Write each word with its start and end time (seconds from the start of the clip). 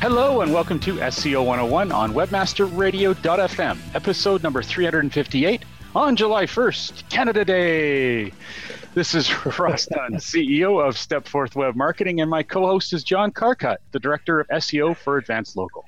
Hello 0.00 0.40
and 0.40 0.50
welcome 0.50 0.80
to 0.80 0.94
SEO 0.94 1.44
101 1.44 1.92
on 1.92 2.14
webmasterradio.fm, 2.14 3.78
episode 3.94 4.42
number 4.42 4.62
358 4.62 5.62
on 5.94 6.16
July 6.16 6.46
1st, 6.46 7.06
Canada 7.10 7.44
Day. 7.44 8.32
This 8.94 9.14
is 9.14 9.30
Ross 9.58 9.84
Dunn, 9.84 10.12
CEO 10.12 10.82
of 10.82 10.96
Step 10.96 11.26
Stepforth 11.26 11.54
Web 11.54 11.76
Marketing, 11.76 12.22
and 12.22 12.30
my 12.30 12.42
co-host 12.42 12.94
is 12.94 13.04
John 13.04 13.30
Carcutt, 13.30 13.76
the 13.92 14.00
director 14.00 14.40
of 14.40 14.48
SEO 14.48 14.96
for 14.96 15.18
Advance 15.18 15.54
Local. 15.54 15.84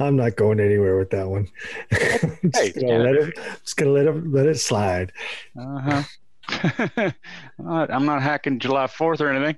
I'm 0.00 0.16
not 0.16 0.34
going 0.34 0.58
anywhere 0.58 0.98
with 0.98 1.10
that 1.10 1.28
one. 1.28 1.46
Hey, 1.90 2.18
just, 2.44 2.80
gonna 2.80 2.98
let 2.98 3.14
it, 3.14 3.38
gonna 3.76 3.90
let 3.92 4.06
it 4.08 4.26
let 4.26 4.46
it 4.46 4.58
slide. 4.58 5.12
Uh-huh. 5.56 6.02
I'm 7.64 8.06
not 8.06 8.22
hacking 8.22 8.58
July 8.58 8.88
4th 8.88 9.20
or 9.20 9.28
anything. 9.28 9.56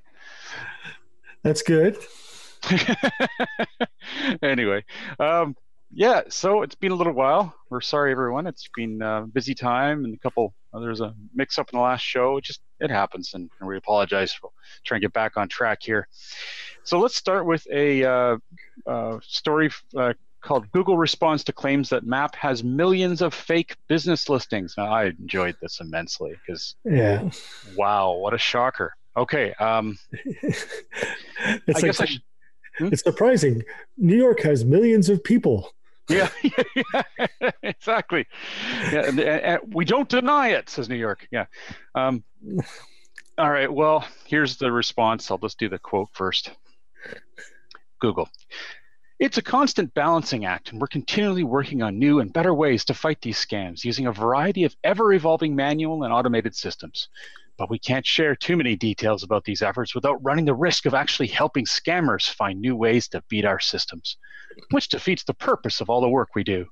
That's 1.43 1.63
good. 1.63 1.97
anyway, 4.43 4.85
um, 5.19 5.57
yeah. 5.93 6.23
So 6.29 6.63
it's 6.63 6.75
been 6.75 6.93
a 6.93 6.95
little 6.97 7.13
while. 7.13 7.55
We're 7.71 7.81
sorry, 7.81 8.13
everyone. 8.13 8.47
It's 8.47 8.69
been 8.75 9.01
a 9.03 9.23
busy 9.27 9.55
time 9.55 10.05
and 10.05 10.15
a 10.15 10.19
couple. 10.19 10.55
uh, 10.73 10.81
there's 10.81 11.01
a 11.01 11.15
mix-up 11.35 11.71
in 11.73 11.79
the 11.79 11.83
last 11.83 12.03
show. 12.03 12.37
It 12.39 12.45
just 12.45 12.61
it 12.81 12.91
happens, 12.91 13.33
and, 13.35 13.51
and 13.61 13.69
we 13.69 13.77
apologize. 13.77 14.35
We'll 14.43 14.53
try 14.85 14.97
and 14.97 15.03
get 15.03 15.13
back 15.13 15.37
on 15.37 15.49
track 15.49 15.83
here. 15.83 16.09
So 16.85 16.99
let's 16.99 17.17
start 17.17 17.47
with 17.47 17.67
a 17.73 18.05
uh, 18.05 18.37
uh, 18.87 19.19
story 19.23 19.71
uh, 19.97 20.15
called 20.41 20.71
"Google 20.73 20.97
Responds 20.99 21.45
to 21.45 21.53
Claims 21.53 21.89
That 21.91 22.05
Map 22.05 22.35
Has 22.37 22.63
Millions 22.65 23.23
of 23.23 23.33
Fake 23.35 23.77
Business 23.89 24.29
Listings." 24.29 24.75
Now, 24.77 24.93
I 24.93 25.07
enjoyed 25.07 25.57
this 25.63 25.81
immensely 25.81 26.35
because 26.47 26.75
Yeah. 26.85 27.31
wow, 27.77 28.13
what 28.13 28.35
a 28.35 28.39
shocker. 28.39 28.95
Okay, 29.17 29.55
um, 29.61 29.97
it's 30.13 30.67
I 31.47 31.73
like 31.73 31.85
guess 31.85 32.01
I 32.01 32.07
should. 32.07 32.23
It's 32.81 33.03
surprising. 33.03 33.63
New 33.97 34.17
York 34.17 34.41
has 34.43 34.65
millions 34.65 35.09
of 35.09 35.23
people. 35.23 35.73
Yeah, 36.09 36.29
yeah, 36.93 37.51
exactly. 37.63 38.27
Yeah, 38.93 39.07
and, 39.07 39.19
and- 39.21 39.41
and 39.65 39.75
we 39.75 39.85
don't 39.85 40.09
deny 40.09 40.49
it, 40.49 40.69
says 40.69 40.89
New 40.89 40.97
York. 40.97 41.27
Yeah. 41.31 41.47
Um, 41.95 42.23
all 43.39 43.51
right. 43.51 43.73
Well, 43.73 44.07
here's 44.27 44.57
the 44.59 44.71
response. 44.71 45.31
I'll 45.31 45.39
just 45.39 45.59
do 45.59 45.69
the 45.69 45.79
quote 45.79 46.11
first. 46.13 46.51
Google. 48.01 48.29
It's 49.25 49.39
a 49.39 49.43
constant 49.43 49.95
balancing 49.95 50.45
act, 50.45 50.71
and 50.71 50.79
we're 50.79 50.87
continually 50.87 51.45
working 51.45 51.81
on 51.81 51.99
new 51.99 52.21
and 52.21 52.31
better 52.31 52.53
ways 52.53 52.85
to 52.85 52.93
fight 52.93 53.23
these 53.23 53.43
scams 53.43 53.83
using 53.83 54.07
a 54.07 54.13
variety 54.13 54.65
of 54.65 54.77
ever 54.85 55.15
evolving 55.15 55.57
manual 55.57 56.05
and 56.05 56.13
automated 56.13 56.55
systems. 56.55 57.09
But 57.57 57.71
we 57.71 57.79
can't 57.79 58.05
share 58.05 58.37
too 58.37 58.55
many 58.55 58.77
details 58.77 59.23
about 59.23 59.45
these 59.45 59.63
efforts 59.63 59.95
without 59.95 60.23
running 60.23 60.45
the 60.45 60.53
risk 60.53 60.85
of 60.85 60.93
actually 60.93 61.29
helping 61.29 61.65
scammers 61.65 62.29
find 62.29 62.61
new 62.61 62.77
ways 62.77 63.09
to 63.09 63.25
beat 63.31 63.47
our 63.47 63.61
systems, 63.61 64.19
which 64.73 64.91
defeats 64.91 65.25
the 65.25 65.33
purpose 65.33 65.81
of 65.81 65.89
all 65.89 66.03
the 66.03 66.09
work 66.11 66.35
we 66.35 66.45
do. 66.45 66.67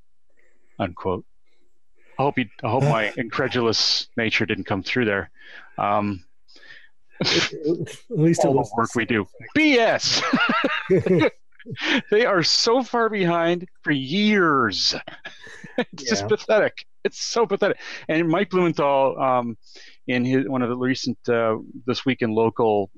Unquote. 0.79 1.25
I 2.19 2.23
hope, 2.23 2.37
you, 2.37 2.45
I 2.63 2.69
hope 2.69 2.83
my 2.83 3.15
incredulous 3.17 4.09
nature 4.19 4.45
didn't 4.45 4.65
come 4.65 4.83
through 4.83 5.07
there. 5.07 5.31
Um, 5.79 6.23
At 7.19 7.29
least 8.11 8.45
it 8.45 8.49
all 8.49 8.63
the 8.63 8.71
work 8.77 8.95
we 8.95 9.07
do. 9.07 9.27
BS. 9.57 10.23
they 12.11 12.25
are 12.27 12.43
so 12.43 12.83
far 12.83 13.09
behind 13.09 13.67
for 13.83 13.93
years. 13.93 14.95
it's 15.79 16.05
just 16.05 16.29
pathetic. 16.29 16.87
It's 17.05 17.21
so 17.23 17.47
pathetic. 17.47 17.79
And 18.09 18.29
Mike 18.29 18.51
Blumenthal, 18.51 19.21
um, 19.21 19.57
in 20.07 20.25
his 20.25 20.49
one 20.49 20.63
of 20.63 20.69
the 20.69 20.77
recent 20.77 21.19
uh, 21.29 21.57
this 21.87 22.05
week 22.05 22.23
in 22.23 22.31
local 22.33 22.91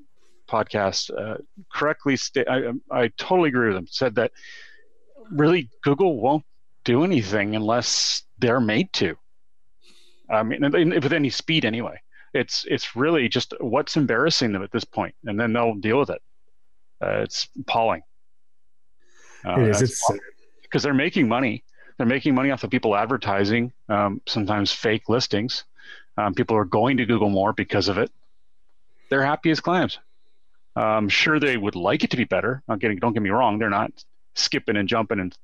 podcast, 0.49 1.11
uh, 1.17 1.39
correctly 1.73 2.17
sta- 2.17 2.45
I, 2.49 2.73
I 2.91 3.09
totally 3.17 3.49
agree 3.49 3.69
with 3.69 3.77
him. 3.77 3.87
Said 3.89 4.15
that 4.17 4.33
really 5.31 5.71
Google 5.83 6.21
won't 6.21 6.45
do 6.85 7.05
anything 7.05 7.57
unless 7.57 8.23
they're 8.39 8.61
made 8.61 8.93
to. 8.95 9.17
I 10.31 10.43
mean, 10.43 10.65
and- 10.65 10.75
and 10.75 11.03
with 11.03 11.13
any 11.13 11.31
speed 11.31 11.65
anyway. 11.65 12.01
It's 12.37 12.65
it's 12.69 12.97
really 12.97 13.29
just 13.29 13.55
what's 13.61 13.97
embarrassing 13.97 14.51
them 14.53 14.65
at 14.65 14.73
this 14.73 14.83
point, 14.83 15.15
and 15.25 15.39
then 15.39 15.53
they'll 15.53 15.77
deal 15.77 16.01
with 16.01 16.11
it. 16.11 16.21
Uh, 17.01 17.21
it's 17.23 17.49
appalling. 17.61 18.03
Uh, 19.47 19.61
It 19.61 19.69
is. 19.71 19.83
It's 19.83 20.11
because 20.63 20.83
they're 20.83 20.95
making 20.95 21.29
money. 21.29 21.65
They're 21.97 22.07
making 22.07 22.35
money 22.35 22.51
off 22.51 22.65
of 22.65 22.71
people 22.71 22.97
advertising, 22.97 23.73
um, 23.89 24.21
sometimes 24.27 24.73
fake 24.73 25.09
listings. 25.09 25.65
Um, 26.17 26.35
people 26.35 26.57
are 26.57 26.65
going 26.65 26.97
to 26.97 27.07
Google 27.07 27.29
more 27.29 27.53
because 27.53 27.89
of 27.89 27.99
it. 27.99 28.11
They're 29.11 29.25
happy 29.25 29.51
as 29.51 29.61
clams. 29.61 29.99
Um, 30.77 31.09
sure, 31.09 31.39
they 31.39 31.57
would 31.57 31.77
like 31.77 32.03
it 32.03 32.11
to 32.11 32.17
be 32.17 32.25
better. 32.25 32.63
Not 32.67 32.81
getting, 32.81 32.99
don't 32.99 33.13
get 33.13 33.23
me 33.23 33.31
wrong. 33.31 33.59
They're 33.59 33.71
not 33.71 33.93
skipping 34.35 34.77
and 34.77 34.89
jumping 34.89 35.21
and 35.21 35.37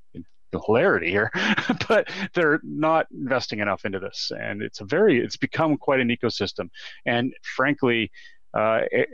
hilarity 0.51 1.09
here, 1.09 1.31
but 1.87 2.09
they're 2.33 2.59
not 2.63 3.07
investing 3.11 3.59
enough 3.59 3.85
into 3.85 3.99
this. 3.99 4.31
And 4.37 4.61
it's 4.61 4.81
a 4.81 4.85
very, 4.85 5.19
it's 5.19 5.37
become 5.37 5.77
quite 5.77 6.01
an 6.01 6.09
ecosystem. 6.09 6.69
And 7.05 7.33
frankly, 7.55 8.11
uh, 8.53 8.81
eh, 8.91 9.05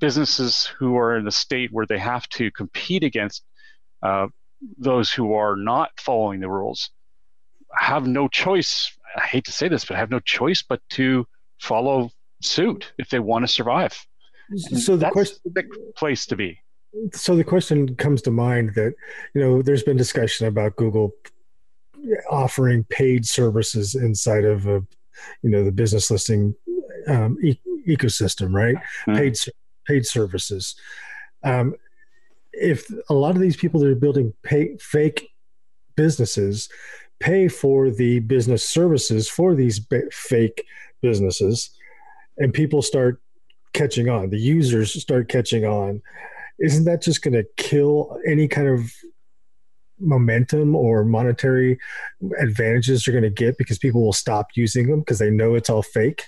businesses 0.00 0.66
who 0.78 0.96
are 0.96 1.16
in 1.16 1.24
the 1.24 1.30
state 1.30 1.70
where 1.72 1.86
they 1.86 1.98
have 1.98 2.28
to 2.30 2.50
compete 2.50 3.04
against 3.04 3.44
uh, 4.02 4.26
those 4.78 5.10
who 5.10 5.34
are 5.34 5.56
not 5.56 5.90
following 5.98 6.40
the 6.40 6.50
rules 6.50 6.90
have 7.76 8.06
no 8.06 8.28
choice. 8.28 8.90
I 9.16 9.22
hate 9.26 9.44
to 9.44 9.52
say 9.52 9.68
this, 9.68 9.84
but 9.84 9.96
have 9.96 10.10
no 10.10 10.20
choice 10.20 10.62
but 10.62 10.80
to 10.90 11.26
follow 11.60 12.10
suit 12.42 12.92
if 12.98 13.10
they 13.10 13.18
want 13.18 13.44
to 13.44 13.48
survive. 13.48 13.94
so 14.56 14.92
the 14.96 15.02
That's 15.02 15.12
question 15.12 15.38
the 15.54 15.64
place 15.96 16.26
to 16.26 16.36
be. 16.36 16.58
so 17.12 17.36
the 17.36 17.44
question 17.44 17.94
comes 17.96 18.22
to 18.22 18.30
mind 18.30 18.72
that 18.74 18.94
you 19.34 19.40
know 19.40 19.62
there's 19.62 19.82
been 19.82 19.96
discussion 19.96 20.46
about 20.46 20.76
Google 20.76 21.12
offering 22.30 22.84
paid 22.84 23.26
services 23.26 23.94
inside 23.94 24.44
of 24.44 24.66
a 24.66 24.82
you 25.42 25.50
know 25.50 25.62
the 25.62 25.72
business 25.72 26.10
listing 26.10 26.54
um, 27.08 27.36
e- 27.42 27.60
ecosystem, 27.86 28.52
right? 28.52 28.76
Mm-hmm. 28.76 29.16
Paid 29.16 29.36
paid 29.86 30.06
services. 30.06 30.74
Um, 31.42 31.74
if 32.52 32.90
a 33.08 33.14
lot 33.14 33.34
of 33.34 33.40
these 33.40 33.56
people 33.56 33.80
that 33.80 33.88
are 33.88 33.94
building 33.94 34.32
pay, 34.42 34.76
fake 34.78 35.28
businesses 35.96 36.68
pay 37.18 37.48
for 37.48 37.90
the 37.90 38.20
business 38.20 38.66
services 38.66 39.28
for 39.28 39.54
these 39.54 39.86
fake 40.10 40.64
businesses, 41.02 41.70
and 42.38 42.52
people 42.52 42.82
start 42.82 43.20
catching 43.72 44.08
on, 44.08 44.30
the 44.30 44.38
users 44.38 45.00
start 45.00 45.28
catching 45.28 45.64
on, 45.64 46.02
isn't 46.58 46.84
that 46.84 47.02
just 47.02 47.22
going 47.22 47.34
to 47.34 47.44
kill 47.56 48.18
any 48.26 48.48
kind 48.48 48.68
of 48.68 48.92
momentum 49.98 50.74
or 50.74 51.04
monetary 51.04 51.78
advantages 52.40 53.06
you're 53.06 53.18
going 53.18 53.22
to 53.22 53.30
get 53.30 53.58
because 53.58 53.78
people 53.78 54.02
will 54.02 54.12
stop 54.12 54.48
using 54.54 54.88
them 54.88 55.00
because 55.00 55.18
they 55.18 55.30
know 55.30 55.54
it's 55.54 55.70
all 55.70 55.82
fake? 55.82 56.24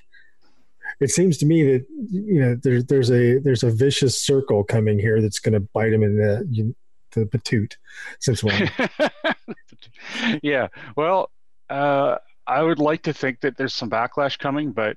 It 1.02 1.10
seems 1.10 1.38
to 1.38 1.46
me 1.46 1.62
that 1.64 1.87
you 2.10 2.40
know 2.40 2.56
there's 2.62 2.84
there's 2.87 3.10
a 3.10 3.38
there's 3.38 3.62
a 3.62 3.70
vicious 3.70 4.20
circle 4.20 4.64
coming 4.64 4.99
here 4.99 5.20
that's 5.20 5.38
going 5.38 5.54
to 5.54 5.60
bite 5.60 5.93
him 5.93 6.02
in 6.02 6.16
the 6.16 6.46
you, 6.50 6.75
the 7.12 7.26
patoot 7.26 7.76
since 8.20 8.43
when? 8.43 8.70
yeah, 10.43 10.69
well, 10.96 11.31
uh, 11.70 12.16
I 12.46 12.62
would 12.62 12.78
like 12.78 13.02
to 13.02 13.12
think 13.12 13.40
that 13.40 13.56
there's 13.56 13.75
some 13.75 13.90
backlash 13.90 14.38
coming, 14.38 14.72
but 14.72 14.96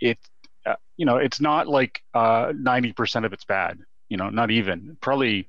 it 0.00 0.18
uh, 0.66 0.74
you 0.96 1.06
know, 1.06 1.16
it's 1.16 1.40
not 1.40 1.68
like 1.68 2.02
uh, 2.14 2.46
90% 2.48 3.24
of 3.24 3.32
it's 3.32 3.44
bad. 3.44 3.78
You 4.08 4.16
know, 4.16 4.30
not 4.30 4.50
even. 4.50 4.96
Probably, 5.00 5.48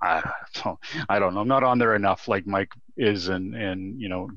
I 0.00 0.22
don't, 0.62 0.78
I 1.08 1.18
don't 1.18 1.34
know. 1.34 1.40
I'm 1.40 1.48
not 1.48 1.64
on 1.64 1.78
there 1.78 1.94
enough 1.94 2.28
like 2.28 2.46
Mike 2.46 2.72
is 2.96 3.28
and, 3.28 3.54
and 3.54 4.00
you 4.00 4.08
know, 4.08 4.30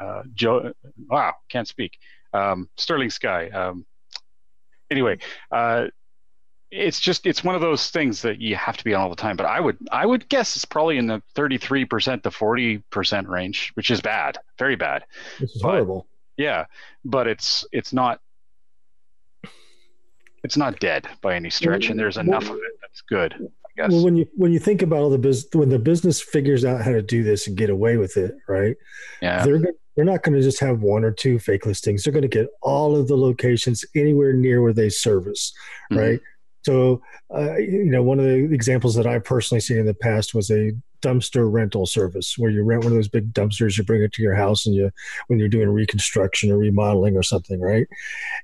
uh, 0.00 0.22
Joe, 0.34 0.72
wow, 1.08 1.34
can't 1.48 1.68
speak. 1.68 1.98
Um, 2.32 2.68
Sterling 2.76 3.10
Sky. 3.10 3.48
Um, 3.50 3.86
anyway, 4.90 5.18
uh, 5.50 5.86
it's 6.70 7.00
just 7.00 7.26
it's 7.26 7.44
one 7.44 7.54
of 7.54 7.60
those 7.60 7.90
things 7.90 8.22
that 8.22 8.40
you 8.40 8.56
have 8.56 8.76
to 8.76 8.84
be 8.84 8.94
on 8.94 9.02
all 9.02 9.10
the 9.10 9.16
time. 9.16 9.36
But 9.36 9.46
I 9.46 9.60
would 9.60 9.78
I 9.90 10.04
would 10.04 10.28
guess 10.28 10.56
it's 10.56 10.64
probably 10.64 10.98
in 10.98 11.06
the 11.06 11.22
33% 11.34 12.22
to 12.22 12.30
40% 12.30 13.28
range, 13.28 13.70
which 13.74 13.90
is 13.90 14.00
bad, 14.00 14.38
very 14.58 14.76
bad. 14.76 15.04
This 15.38 15.54
is 15.54 15.62
but, 15.62 15.70
horrible. 15.70 16.06
Yeah, 16.36 16.66
but 17.04 17.26
it's 17.26 17.64
it's 17.72 17.92
not 17.92 18.20
it's 20.44 20.56
not 20.56 20.78
dead 20.80 21.08
by 21.22 21.34
any 21.34 21.50
stretch, 21.50 21.88
and 21.88 21.98
there's 21.98 22.18
enough 22.18 22.44
of 22.44 22.56
it 22.56 22.80
that's 22.80 23.00
good. 23.08 23.50
I 23.78 23.82
guess. 23.82 23.92
Well, 23.92 24.04
when 24.04 24.16
you 24.16 24.26
when 24.34 24.52
you 24.52 24.58
think 24.58 24.82
about 24.82 25.00
all 25.00 25.10
the 25.10 25.18
business, 25.18 25.48
when 25.54 25.68
the 25.68 25.78
business 25.78 26.20
figures 26.20 26.64
out 26.64 26.82
how 26.82 26.92
to 26.92 27.02
do 27.02 27.22
this 27.22 27.46
and 27.46 27.56
get 27.56 27.70
away 27.70 27.96
with 27.96 28.16
it, 28.16 28.34
right? 28.48 28.76
Yeah, 29.20 29.44
they're 29.44 29.60
they're 29.96 30.04
not 30.04 30.22
going 30.22 30.36
to 30.36 30.42
just 30.42 30.60
have 30.60 30.82
one 30.82 31.04
or 31.04 31.10
two 31.10 31.38
fake 31.38 31.66
listings. 31.66 32.04
They're 32.04 32.12
going 32.12 32.22
to 32.22 32.28
get 32.28 32.48
all 32.62 32.94
of 32.94 33.08
the 33.08 33.16
locations 33.16 33.84
anywhere 33.94 34.32
near 34.34 34.62
where 34.62 34.74
they 34.74 34.90
service, 34.90 35.52
mm-hmm. 35.90 36.00
right? 36.00 36.20
So, 36.66 37.00
uh, 37.32 37.56
you 37.56 37.84
know, 37.84 38.02
one 38.02 38.18
of 38.18 38.26
the 38.26 38.52
examples 38.52 38.96
that 38.96 39.06
I've 39.06 39.24
personally 39.24 39.60
seen 39.60 39.78
in 39.78 39.86
the 39.86 39.94
past 39.94 40.34
was 40.34 40.50
a 40.50 40.72
dumpster 41.00 41.50
rental 41.50 41.86
service 41.86 42.34
where 42.36 42.50
you 42.50 42.64
rent 42.64 42.82
one 42.82 42.92
of 42.92 42.98
those 42.98 43.08
big 43.08 43.32
dumpsters, 43.32 43.78
you 43.78 43.84
bring 43.84 44.02
it 44.02 44.12
to 44.14 44.22
your 44.22 44.34
house, 44.34 44.66
and 44.66 44.74
you 44.74 44.90
when 45.28 45.38
you're 45.38 45.48
doing 45.48 45.68
reconstruction 45.68 46.50
or 46.50 46.58
remodeling 46.58 47.16
or 47.16 47.22
something, 47.22 47.60
right? 47.60 47.86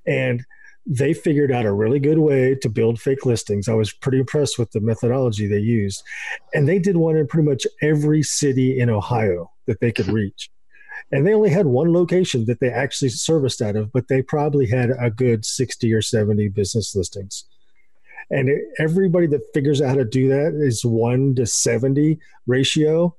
And 0.06 0.44
they 0.86 1.14
figured 1.14 1.52
out 1.52 1.64
a 1.64 1.72
really 1.72 2.00
good 2.00 2.18
way 2.18 2.56
to 2.56 2.68
build 2.68 3.00
fake 3.00 3.24
listings. 3.24 3.68
I 3.68 3.74
was 3.74 3.92
pretty 3.92 4.18
impressed 4.18 4.58
with 4.58 4.72
the 4.72 4.80
methodology 4.80 5.46
they 5.46 5.58
used. 5.58 6.02
And 6.54 6.68
they 6.68 6.78
did 6.78 6.96
one 6.96 7.16
in 7.16 7.26
pretty 7.26 7.48
much 7.48 7.66
every 7.80 8.22
city 8.22 8.78
in 8.78 8.90
Ohio 8.90 9.50
that 9.66 9.80
they 9.80 9.92
could 9.92 10.08
reach. 10.12 10.50
And 11.12 11.26
they 11.26 11.34
only 11.34 11.50
had 11.50 11.66
one 11.66 11.92
location 11.92 12.46
that 12.46 12.60
they 12.60 12.70
actually 12.70 13.10
serviced 13.10 13.60
out 13.60 13.76
of, 13.76 13.92
but 13.92 14.08
they 14.08 14.22
probably 14.22 14.66
had 14.66 14.90
a 14.98 15.10
good 15.10 15.44
60 15.44 15.92
or 15.92 16.02
70 16.02 16.48
business 16.48 16.94
listings. 16.96 17.44
And 18.30 18.50
everybody 18.78 19.26
that 19.28 19.42
figures 19.52 19.82
out 19.82 19.90
how 19.90 19.94
to 19.96 20.04
do 20.04 20.28
that 20.28 20.54
is 20.54 20.84
one 20.84 21.34
to 21.34 21.44
70 21.44 22.18
ratio. 22.46 23.14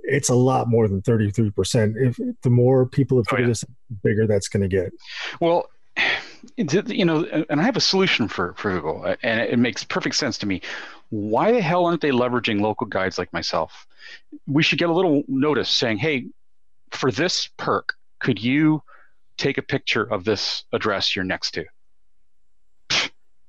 It's 0.00 0.28
a 0.28 0.34
lot 0.34 0.68
more 0.68 0.88
than 0.88 1.00
33%. 1.02 1.94
If 1.96 2.18
the 2.42 2.50
more 2.50 2.86
people 2.86 3.18
that 3.18 3.26
oh, 3.32 3.36
figure 3.36 3.44
oh, 3.44 3.48
yeah. 3.48 3.50
this 3.50 3.64
bigger 4.02 4.26
that's 4.26 4.48
going 4.48 4.68
to 4.68 4.76
get. 4.76 4.92
Well, 5.40 5.68
you 6.56 7.04
know, 7.04 7.24
and 7.48 7.60
I 7.60 7.64
have 7.64 7.76
a 7.76 7.80
solution 7.80 8.28
for, 8.28 8.54
for 8.54 8.72
Google, 8.72 9.04
uh, 9.04 9.16
and 9.22 9.40
it 9.40 9.58
makes 9.58 9.84
perfect 9.84 10.16
sense 10.16 10.38
to 10.38 10.46
me. 10.46 10.62
Why 11.10 11.52
the 11.52 11.60
hell 11.60 11.86
aren't 11.86 12.00
they 12.00 12.10
leveraging 12.10 12.60
local 12.60 12.86
guides 12.86 13.18
like 13.18 13.32
myself? 13.32 13.86
We 14.46 14.62
should 14.62 14.78
get 14.78 14.88
a 14.88 14.92
little 14.92 15.22
notice 15.28 15.68
saying, 15.68 15.98
hey, 15.98 16.26
for 16.90 17.10
this 17.10 17.48
perk, 17.56 17.94
could 18.20 18.42
you 18.42 18.82
take 19.36 19.58
a 19.58 19.62
picture 19.62 20.02
of 20.02 20.24
this 20.24 20.64
address 20.72 21.14
you're 21.14 21.24
next 21.24 21.52
to? 21.52 21.64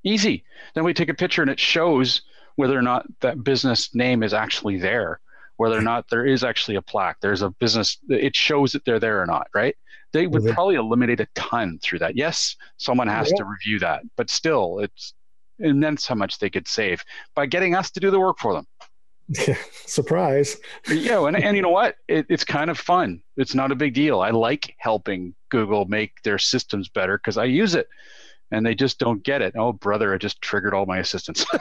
Easy. 0.03 0.44
Then 0.75 0.83
we 0.83 0.94
take 0.94 1.09
a 1.09 1.13
picture 1.13 1.41
and 1.41 1.51
it 1.51 1.59
shows 1.59 2.21
whether 2.56 2.77
or 2.77 2.81
not 2.81 3.06
that 3.21 3.44
business 3.44 3.94
name 3.94 4.24
is 4.24 4.33
actually 4.33 4.77
there, 4.77 5.19
whether 5.57 5.77
or 5.77 5.81
not 5.81 6.09
there 6.09 6.25
is 6.25 6.44
actually 6.44 6.75
a 6.75 6.81
plaque. 6.81 7.18
There's 7.21 7.41
a 7.41 7.50
business, 7.50 7.97
it 8.09 8.36
shows 8.36 8.71
that 8.74 8.86
they're 8.86 9.00
there 9.00 9.21
or 9.21 9.25
not, 9.25 9.47
right? 9.53 9.75
They 10.11 10.27
would 10.27 10.45
probably 10.53 10.75
eliminate 10.75 11.19
a 11.19 11.27
ton 11.35 11.79
through 11.81 12.00
that. 12.00 12.15
Yes, 12.15 12.56
someone 12.77 13.07
has 13.07 13.29
yeah. 13.29 13.38
to 13.38 13.45
review 13.45 13.79
that, 13.79 14.03
but 14.17 14.29
still, 14.29 14.79
it's 14.79 15.13
immense 15.59 16.07
how 16.07 16.15
much 16.15 16.39
they 16.39 16.50
could 16.50 16.67
save 16.67 17.03
by 17.35 17.45
getting 17.45 17.75
us 17.75 17.91
to 17.91 18.00
do 18.00 18.09
the 18.11 18.19
work 18.19 18.39
for 18.39 18.53
them. 18.53 18.65
Surprise. 19.85 20.57
yeah, 20.89 21.25
and, 21.27 21.38
and 21.38 21.56
you 21.56 21.61
know 21.61 21.69
what? 21.69 21.95
It, 22.07 22.25
it's 22.29 22.44
kind 22.44 22.71
of 22.71 22.79
fun. 22.79 23.21
It's 23.38 23.53
not 23.53 23.71
a 23.71 23.75
big 23.75 23.94
deal. 23.94 24.21
I 24.21 24.31
like 24.31 24.75
helping 24.79 25.35
Google 25.50 25.85
make 25.85 26.21
their 26.23 26.39
systems 26.39 26.89
better 26.89 27.17
because 27.17 27.38
I 27.38 27.45
use 27.45 27.75
it 27.75 27.88
and 28.51 28.65
they 28.65 28.75
just 28.75 29.00
don't 29.00 29.23
get 29.23 29.41
it. 29.41 29.53
Oh, 29.57 29.73
brother, 29.73 30.13
I 30.13 30.17
just 30.17 30.41
triggered 30.41 30.73
all 30.73 30.85
my 30.85 31.00
assistants. 31.00 31.45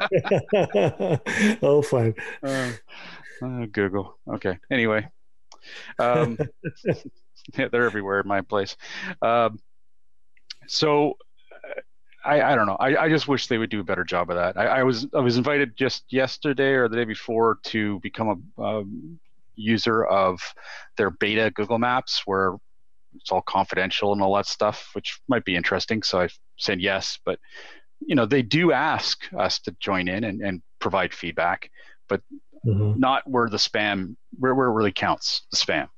oh, 1.62 1.82
fine. 1.82 2.14
Uh, 2.42 2.72
uh, 3.42 3.66
Google. 3.70 4.18
Okay. 4.28 4.58
Anyway, 4.70 5.08
um, 5.98 6.38
yeah, 6.84 6.94
they're 7.54 7.86
everywhere 7.86 8.20
in 8.20 8.28
my 8.28 8.40
place. 8.40 8.76
Um, 9.20 9.58
so 10.66 11.16
I, 12.24 12.40
I 12.40 12.54
don't 12.54 12.66
know. 12.66 12.76
I, 12.78 13.04
I 13.04 13.08
just 13.08 13.26
wish 13.26 13.46
they 13.46 13.58
would 13.58 13.70
do 13.70 13.80
a 13.80 13.84
better 13.84 14.04
job 14.04 14.30
of 14.30 14.36
that. 14.36 14.56
I, 14.56 14.66
I 14.66 14.82
was 14.82 15.06
I 15.14 15.20
was 15.20 15.36
invited 15.36 15.76
just 15.76 16.04
yesterday 16.10 16.72
or 16.72 16.88
the 16.88 16.96
day 16.96 17.04
before 17.04 17.58
to 17.64 17.98
become 18.00 18.44
a 18.58 18.62
um, 18.62 19.18
user 19.56 20.04
of 20.04 20.40
their 20.96 21.10
beta 21.10 21.50
Google 21.54 21.78
Maps, 21.78 22.22
where 22.24 22.54
it's 23.14 23.30
all 23.30 23.42
confidential 23.42 24.12
and 24.12 24.22
all 24.22 24.34
that 24.36 24.46
stuff, 24.46 24.90
which 24.94 25.20
might 25.28 25.44
be 25.44 25.56
interesting. 25.56 26.02
So 26.02 26.20
I 26.20 26.28
said 26.58 26.80
yes, 26.80 27.18
but 27.24 27.38
you 28.00 28.14
know 28.14 28.26
they 28.26 28.42
do 28.42 28.72
ask 28.72 29.28
us 29.36 29.58
to 29.60 29.76
join 29.80 30.08
in 30.08 30.24
and, 30.24 30.40
and 30.42 30.62
provide 30.78 31.12
feedback, 31.12 31.70
but 32.08 32.20
mm-hmm. 32.64 32.98
not 32.98 33.28
where 33.28 33.48
the 33.48 33.56
spam 33.56 34.16
where, 34.38 34.54
where 34.54 34.68
it 34.68 34.72
really 34.72 34.92
counts 34.92 35.42
the 35.50 35.56
spam. 35.56 35.88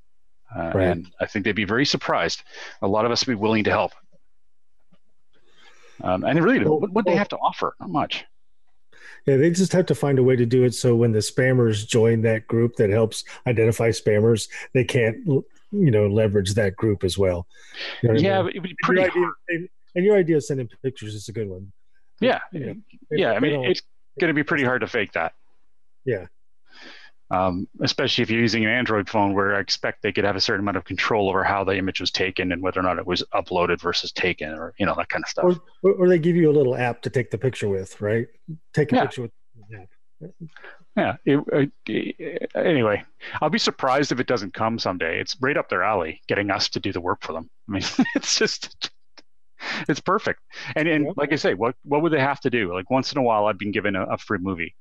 Uh, 0.55 0.73
right. 0.75 0.89
And 0.89 1.11
I 1.21 1.27
think 1.27 1.45
they'd 1.45 1.53
be 1.53 1.65
very 1.65 1.87
surprised. 1.87 2.43
A 2.83 2.89
lot 2.89 3.05
of 3.05 3.13
us 3.13 3.27
would 3.27 3.33
be 3.33 3.41
willing 3.41 3.65
to 3.65 3.71
help. 3.71 3.93
Um, 6.03 6.25
and 6.25 6.43
really, 6.43 6.65
well, 6.65 6.81
what, 6.81 6.91
what 6.91 7.05
well, 7.05 7.15
they 7.15 7.19
have 7.19 7.29
to 7.29 7.37
offer? 7.37 7.75
Not 7.81 7.91
much. 7.91 8.25
Yeah, 9.27 9.37
they 9.37 9.51
just 9.51 9.73
have 9.73 9.87
to 9.87 9.95
find 9.95 10.19
a 10.19 10.23
way 10.23 10.37
to 10.37 10.45
do 10.45 10.65
it 10.65 10.75
so 10.75 10.95
when 10.95 11.13
the 11.13 11.21
spammers 11.21 11.89
join 11.89 12.21
that 12.23 12.47
group 12.47 12.77
that 12.77 12.91
helps 12.91 13.25
identify 13.47 13.89
spammers, 13.89 14.49
they 14.75 14.85
can't 14.85 15.17
you 15.27 15.91
know 15.91 16.07
leverage 16.07 16.55
that 16.55 16.77
group 16.77 17.05
as 17.05 17.17
well. 17.17 17.47
You 18.03 18.13
know 18.13 18.19
yeah, 18.19 18.39
I 18.39 18.43
mean? 18.43 18.53
it 18.55 18.61
would 18.61 18.69
be 18.69 18.77
pretty. 18.83 19.03
And 19.03 19.15
your, 19.15 19.35
idea, 19.51 19.69
and 19.95 20.05
your 20.05 20.17
idea 20.17 20.37
of 20.37 20.45
sending 20.45 20.69
pictures 20.83 21.15
is 21.15 21.29
a 21.29 21.33
good 21.33 21.49
one. 21.49 21.73
Yeah, 22.21 22.41
you 22.53 22.67
know, 22.67 22.75
yeah. 23.11 23.33
I 23.33 23.41
mean, 23.41 23.65
it's 23.65 23.83
going 24.21 24.29
to 24.29 24.35
be 24.35 24.45
pretty 24.45 24.65
hard 24.65 24.83
to 24.83 24.87
fake 24.87 25.13
that. 25.13 25.33
Yeah. 26.05 26.27
Um, 27.31 27.67
especially 27.81 28.23
if 28.23 28.31
you're 28.31 28.41
using 28.41 28.65
an 28.65 28.71
Android 28.71 29.09
phone, 29.09 29.33
where 29.33 29.57
I 29.57 29.61
expect 29.61 30.03
they 30.03 30.13
could 30.13 30.25
have 30.25 30.37
a 30.37 30.41
certain 30.41 30.61
amount 30.61 30.77
of 30.77 30.85
control 30.85 31.29
over 31.29 31.43
how 31.43 31.65
the 31.65 31.77
image 31.77 31.99
was 31.99 32.11
taken 32.11 32.53
and 32.53 32.63
whether 32.63 32.79
or 32.79 32.83
not 32.83 32.99
it 32.99 33.07
was 33.07 33.25
uploaded 33.35 33.81
versus 33.81 34.13
taken, 34.13 34.51
or 34.51 34.75
you 34.79 34.87
know 34.87 34.95
that 34.97 35.09
kind 35.09 35.25
of 35.25 35.29
stuff. 35.29 35.59
Or, 35.83 35.93
or 35.93 36.09
they 36.09 36.19
give 36.19 36.37
you 36.37 36.51
a 36.51 36.53
little 36.53 36.77
app 36.77 37.03
to 37.03 37.11
take 37.11 37.31
the 37.31 37.39
picture 37.39 37.69
with, 37.69 38.01
right? 38.01 38.27
Take 38.75 38.93
a 38.93 38.97
yeah. 38.97 39.03
picture 39.03 39.23
with. 39.23 39.31
Yeah 39.71 39.85
yeah. 40.97 41.17
It, 41.25 41.73
it, 41.87 42.51
anyway, 42.55 43.05
I'll 43.41 43.51
be 43.51 43.59
surprised 43.59 44.13
if 44.13 44.21
it 44.21 44.27
doesn't 44.27 44.55
come 44.55 44.79
someday. 44.79 45.21
It's 45.21 45.37
right 45.41 45.57
up 45.57 45.69
their 45.69 45.83
alley, 45.83 46.21
getting 46.29 46.51
us 46.51 46.69
to 46.71 46.81
do 46.81 46.93
the 46.93 47.01
work 47.01 47.23
for 47.23 47.33
them. 47.33 47.51
I 47.69 47.73
mean, 47.73 47.83
it's 48.15 48.39
just, 48.39 48.91
it's 49.89 50.01
perfect. 50.01 50.41
And 50.77 50.89
and 50.89 51.09
like 51.17 51.33
I 51.33 51.37
say, 51.37 51.55
what 51.55 51.75
what 51.85 52.03
would 52.03 52.13
they 52.13 52.21
have 52.21 52.41
to 52.41 52.51
do? 52.51 52.73
Like 52.73 52.91
once 52.91 53.13
in 53.13 53.19
a 53.19 53.23
while, 53.23 53.47
I've 53.47 53.59
been 53.59 53.73
given 53.73 53.97
a, 53.97 54.05
a 54.05 54.19
free 54.19 54.39
movie. 54.41 54.75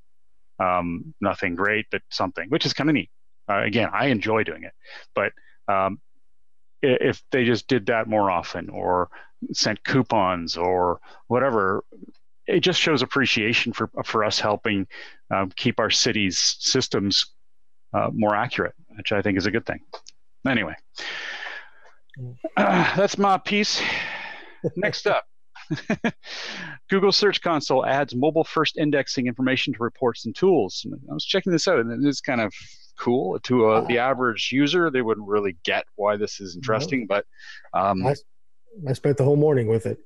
Um, 0.60 1.13
nothing 1.19 1.55
great, 1.55 1.88
but 1.91 2.01
something, 2.12 2.50
which 2.50 2.65
is 2.65 2.74
kind 2.74 2.89
of 2.89 2.93
neat. 2.93 3.10
Uh, 3.50 3.63
again, 3.63 3.89
I 3.91 4.07
enjoy 4.07 4.43
doing 4.43 4.63
it, 4.63 4.74
but 5.15 5.33
um, 5.67 6.00
if 6.81 7.22
they 7.31 7.45
just 7.45 7.67
did 7.67 7.88
that 7.88 8.07
more 8.07 8.29
often 8.29 8.69
or 8.69 9.10
sent 9.53 9.83
coupons 9.83 10.57
or 10.57 11.00
whatever, 11.27 11.83
it 12.48 12.60
just 12.60 12.79
shows 12.79 13.01
appreciation 13.01 13.74
for 13.74 13.89
for 14.05 14.24
us 14.24 14.39
helping 14.39 14.88
um, 15.33 15.51
keep 15.55 15.79
our 15.79 15.89
city's 15.89 16.57
systems 16.60 17.33
uh, 17.93 18.10
more 18.13 18.36
accurate, 18.36 18.74
which 18.95 19.12
I 19.12 19.22
think 19.22 19.38
is 19.38 19.45
a 19.45 19.51
good 19.51 19.65
thing. 19.65 19.79
Anyway, 20.48 20.75
uh, 22.57 22.95
that's 22.95 23.17
my 23.17 23.38
piece. 23.38 23.81
Next 24.75 25.07
up. 25.07 25.25
Google 26.89 27.12
Search 27.12 27.41
Console 27.41 27.86
adds 27.86 28.15
mobile 28.15 28.43
first 28.43 28.77
indexing 28.77 29.27
information 29.27 29.74
to 29.74 29.84
reports 29.84 30.25
and 30.25 30.36
tools. 30.36 30.86
I 31.10 31.13
was 31.13 31.25
checking 31.25 31.51
this 31.51 31.67
out, 31.67 31.79
and 31.79 32.05
it's 32.05 32.22
kind 32.22 32.41
of 32.41 32.53
cool 33.00 33.39
to 33.39 33.67
uh, 33.67 33.82
the 33.88 33.98
average 33.98 34.50
user. 34.51 34.89
They 34.89 35.01
wouldn't 35.01 35.27
really 35.27 35.58
get 35.63 35.86
why 35.96 36.17
this 36.17 36.39
is 36.39 36.55
interesting, 36.55 37.08
but 37.08 37.25
um, 37.74 38.05
I, 38.05 38.15
I 38.88 38.93
spent 38.93 39.17
the 39.17 39.24
whole 39.24 39.36
morning 39.36 39.67
with 39.67 39.86
it. 39.86 40.00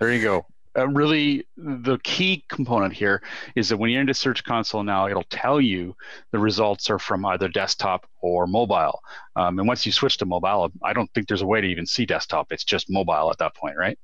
There 0.00 0.12
you 0.12 0.22
go. 0.22 0.46
Uh, 0.76 0.88
really, 0.88 1.46
the 1.56 1.98
key 2.02 2.44
component 2.48 2.92
here 2.92 3.22
is 3.54 3.68
that 3.68 3.76
when 3.76 3.90
you're 3.90 4.00
into 4.00 4.14
Search 4.14 4.42
Console 4.42 4.82
now, 4.82 5.06
it'll 5.06 5.22
tell 5.30 5.60
you 5.60 5.94
the 6.32 6.38
results 6.38 6.90
are 6.90 6.98
from 6.98 7.24
either 7.26 7.48
desktop 7.48 8.06
or 8.20 8.48
mobile. 8.48 9.00
Um, 9.36 9.58
and 9.60 9.68
once 9.68 9.86
you 9.86 9.92
switch 9.92 10.18
to 10.18 10.26
mobile, 10.26 10.72
I 10.82 10.92
don't 10.92 11.08
think 11.14 11.28
there's 11.28 11.42
a 11.42 11.46
way 11.46 11.60
to 11.60 11.66
even 11.68 11.86
see 11.86 12.06
desktop. 12.06 12.50
It's 12.50 12.64
just 12.64 12.90
mobile 12.90 13.30
at 13.30 13.38
that 13.38 13.54
point, 13.54 13.76
right? 13.78 13.96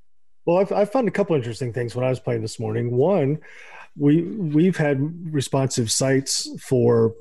Well, 0.45 0.57
I've, 0.57 0.71
I've 0.71 0.91
found 0.91 1.07
a 1.07 1.11
couple 1.11 1.35
interesting 1.35 1.71
things 1.71 1.95
when 1.95 2.05
I 2.05 2.09
was 2.09 2.19
playing 2.19 2.41
this 2.41 2.59
morning. 2.59 2.91
One, 2.95 3.39
we 3.97 4.23
we've 4.23 4.77
had 4.77 4.99
responsive 5.33 5.91
sites 5.91 6.49
for 6.61 7.13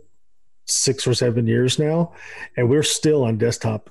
six 0.67 1.07
or 1.07 1.15
seven 1.15 1.47
years 1.47 1.79
now, 1.79 2.13
and 2.57 2.69
we're 2.69 2.83
still 2.83 3.25
on 3.25 3.39
desktop 3.39 3.91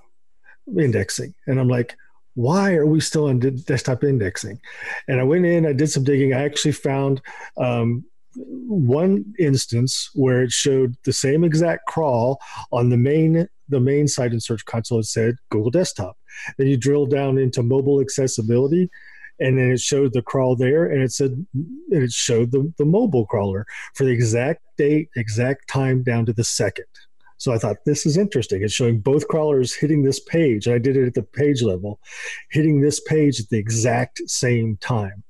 indexing. 0.77 1.33
And 1.45 1.59
I'm 1.59 1.67
like, 1.67 1.95
why 2.35 2.75
are 2.75 2.85
we 2.85 3.01
still 3.01 3.27
on 3.27 3.39
desktop 3.39 4.03
indexing? 4.03 4.59
And 5.07 5.19
I 5.19 5.23
went 5.23 5.45
in, 5.45 5.65
I 5.65 5.73
did 5.73 5.89
some 5.89 6.03
digging. 6.03 6.33
I 6.33 6.43
actually 6.43 6.71
found 6.71 7.21
um, 7.57 8.05
one 8.35 9.33
instance 9.39 10.09
where 10.13 10.43
it 10.43 10.51
showed 10.51 10.95
the 11.03 11.13
same 11.13 11.43
exact 11.43 11.85
crawl 11.87 12.39
on 12.71 12.89
the 12.89 12.97
main 12.97 13.47
the 13.67 13.79
main 13.79 14.07
site 14.07 14.33
in 14.33 14.39
Search 14.39 14.65
Console. 14.65 14.99
It 14.99 15.05
said 15.05 15.35
Google 15.51 15.69
Desktop. 15.69 16.17
Then 16.57 16.67
you 16.67 16.77
drill 16.77 17.05
down 17.05 17.37
into 17.37 17.61
mobile 17.61 18.01
accessibility, 18.01 18.89
and 19.39 19.57
then 19.57 19.71
it 19.71 19.79
showed 19.79 20.13
the 20.13 20.21
crawl 20.21 20.55
there 20.55 20.85
and 20.85 21.01
it 21.01 21.11
said 21.11 21.31
and 21.53 22.03
it 22.03 22.11
showed 22.11 22.51
the, 22.51 22.71
the 22.77 22.85
mobile 22.85 23.25
crawler 23.25 23.65
for 23.95 24.03
the 24.03 24.11
exact 24.11 24.61
date 24.77 25.09
exact 25.15 25.67
time 25.67 26.03
down 26.03 26.25
to 26.25 26.33
the 26.33 26.43
second. 26.43 26.85
So 27.37 27.53
i 27.53 27.57
thought 27.57 27.77
this 27.85 28.05
is 28.05 28.17
interesting. 28.17 28.63
It's 28.63 28.73
showing 28.73 28.99
both 28.99 29.27
crawlers 29.27 29.73
hitting 29.73 30.03
this 30.03 30.19
page 30.19 30.67
and 30.67 30.75
i 30.75 30.79
did 30.79 30.97
it 30.97 31.07
at 31.07 31.13
the 31.13 31.23
page 31.23 31.61
level 31.61 31.99
hitting 32.51 32.81
this 32.81 32.99
page 32.99 33.39
at 33.39 33.49
the 33.49 33.57
exact 33.57 34.21
same 34.27 34.77
time 34.77 35.23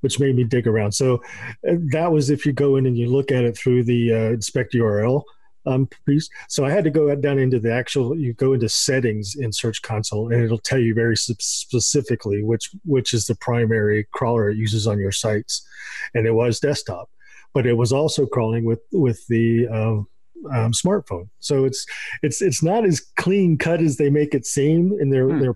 which 0.00 0.20
made 0.20 0.36
me 0.36 0.44
dig 0.44 0.66
around. 0.66 0.92
So 0.92 1.22
uh, 1.68 1.76
that 1.90 2.12
was 2.12 2.30
if 2.30 2.46
you 2.46 2.52
go 2.52 2.76
in 2.76 2.86
and 2.86 2.96
you 2.96 3.10
look 3.10 3.32
at 3.32 3.44
it 3.44 3.56
through 3.56 3.84
the 3.84 4.12
uh, 4.12 4.32
inspect 4.34 4.74
url 4.74 5.22
um, 5.66 5.88
piece. 6.06 6.28
So 6.48 6.64
I 6.64 6.70
had 6.70 6.84
to 6.84 6.90
go 6.90 7.14
down 7.16 7.38
into 7.38 7.58
the 7.58 7.72
actual. 7.72 8.16
You 8.16 8.32
go 8.34 8.52
into 8.52 8.68
settings 8.68 9.34
in 9.36 9.52
Search 9.52 9.82
Console, 9.82 10.32
and 10.32 10.42
it'll 10.42 10.58
tell 10.58 10.78
you 10.78 10.94
very 10.94 11.16
specifically 11.16 12.42
which 12.42 12.70
which 12.84 13.12
is 13.12 13.26
the 13.26 13.34
primary 13.36 14.06
crawler 14.12 14.50
it 14.50 14.56
uses 14.56 14.86
on 14.86 14.98
your 14.98 15.12
sites, 15.12 15.66
and 16.14 16.26
it 16.26 16.32
was 16.32 16.60
desktop, 16.60 17.10
but 17.52 17.66
it 17.66 17.74
was 17.74 17.92
also 17.92 18.26
crawling 18.26 18.64
with 18.64 18.80
with 18.92 19.26
the 19.28 19.68
um, 19.68 20.06
um, 20.52 20.72
smartphone. 20.72 21.28
So 21.40 21.64
it's 21.64 21.86
it's 22.22 22.40
it's 22.40 22.62
not 22.62 22.84
as 22.84 23.00
clean 23.16 23.58
cut 23.58 23.80
as 23.80 23.96
they 23.96 24.10
make 24.10 24.34
it 24.34 24.46
seem 24.46 24.96
in 25.00 25.10
their 25.10 25.28
hmm. 25.28 25.40
their. 25.40 25.54